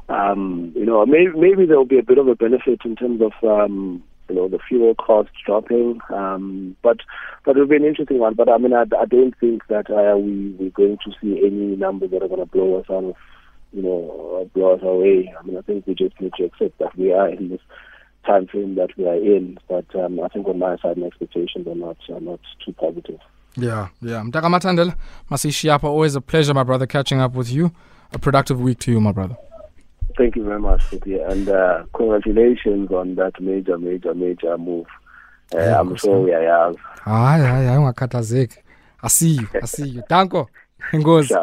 um, 0.09 0.71
you 0.75 0.85
know, 0.85 1.05
maybe, 1.05 1.31
maybe 1.35 1.65
there 1.65 1.77
will 1.77 1.85
be 1.85 1.99
a 1.99 2.03
bit 2.03 2.17
of 2.17 2.27
a 2.27 2.35
benefit 2.35 2.81
in 2.85 2.95
terms 2.95 3.21
of, 3.21 3.31
um, 3.43 4.03
you 4.29 4.35
know, 4.35 4.47
the 4.47 4.59
fuel 4.59 4.95
costs 4.95 5.33
dropping. 5.45 5.99
Um, 6.09 6.75
but 6.81 6.97
but 7.45 7.51
it'll 7.51 7.67
be 7.67 7.75
an 7.75 7.85
interesting 7.85 8.19
one. 8.19 8.33
But 8.33 8.49
I 8.49 8.57
mean, 8.57 8.73
I, 8.73 8.83
I 8.99 9.05
don't 9.05 9.37
think 9.39 9.67
that 9.67 9.89
uh, 9.89 10.17
we 10.17 10.55
we're 10.59 10.69
going 10.71 10.97
to 11.05 11.11
see 11.21 11.41
any 11.45 11.75
numbers 11.75 12.11
that 12.11 12.23
are 12.23 12.27
going 12.27 12.39
to 12.39 12.45
blow 12.45 12.79
us 12.79 12.85
out 12.89 13.03
of, 13.03 13.15
you 13.73 13.81
know, 13.81 14.49
blow 14.53 14.75
us 14.75 14.81
away. 14.81 15.33
I 15.37 15.45
mean, 15.45 15.57
I 15.57 15.61
think 15.61 15.87
we 15.87 15.95
just 15.95 16.19
need 16.19 16.33
to 16.37 16.45
accept 16.45 16.79
that 16.79 16.97
we 16.97 17.11
are 17.11 17.29
in 17.29 17.49
this 17.49 17.61
time 18.25 18.47
frame 18.47 18.75
that 18.75 18.97
we 18.97 19.07
are 19.07 19.15
in. 19.15 19.57
But 19.67 19.93
um, 19.95 20.19
I 20.19 20.27
think 20.29 20.47
on 20.47 20.59
my 20.59 20.77
side, 20.77 20.97
my 20.97 21.07
expectations 21.07 21.67
are 21.67 21.75
not 21.75 21.97
are 22.09 22.21
not 22.21 22.39
too 22.65 22.73
positive. 22.73 23.19
Yeah, 23.55 23.89
yeah. 24.01 24.23
Mtaka 24.23 24.49
Mathandela, 24.49 24.95
Masishiapa, 25.29 25.83
always 25.83 26.15
a 26.15 26.21
pleasure, 26.21 26.53
my 26.53 26.63
brother, 26.63 26.87
catching 26.87 27.19
up 27.19 27.33
with 27.33 27.51
you. 27.51 27.71
A 28.11 28.19
productive 28.19 28.59
week 28.59 28.79
to 28.79 28.91
you, 28.91 28.99
my 28.99 29.11
brother. 29.11 29.37
Thank 30.17 30.35
you 30.35 30.43
very 30.43 30.59
much, 30.59 30.81
and 31.29 31.49
uh, 31.49 31.83
congratulations 31.93 32.91
on 32.91 33.15
that 33.15 33.39
major, 33.41 33.77
major, 33.77 34.13
major 34.13 34.57
move. 34.57 34.85
Uh, 35.55 35.59
yeah, 35.59 35.79
I'm 35.79 35.95
sure 35.95 36.19
uyayazi. 36.19 36.79
hayi 37.05 37.43
hayi 37.45 37.67
hayi 37.67 37.77
ungakhathazeki. 37.77 38.59
Asiyo 39.01 39.43
asiyo 39.61 40.03
danko 40.09 40.49
inkosi 40.93 41.35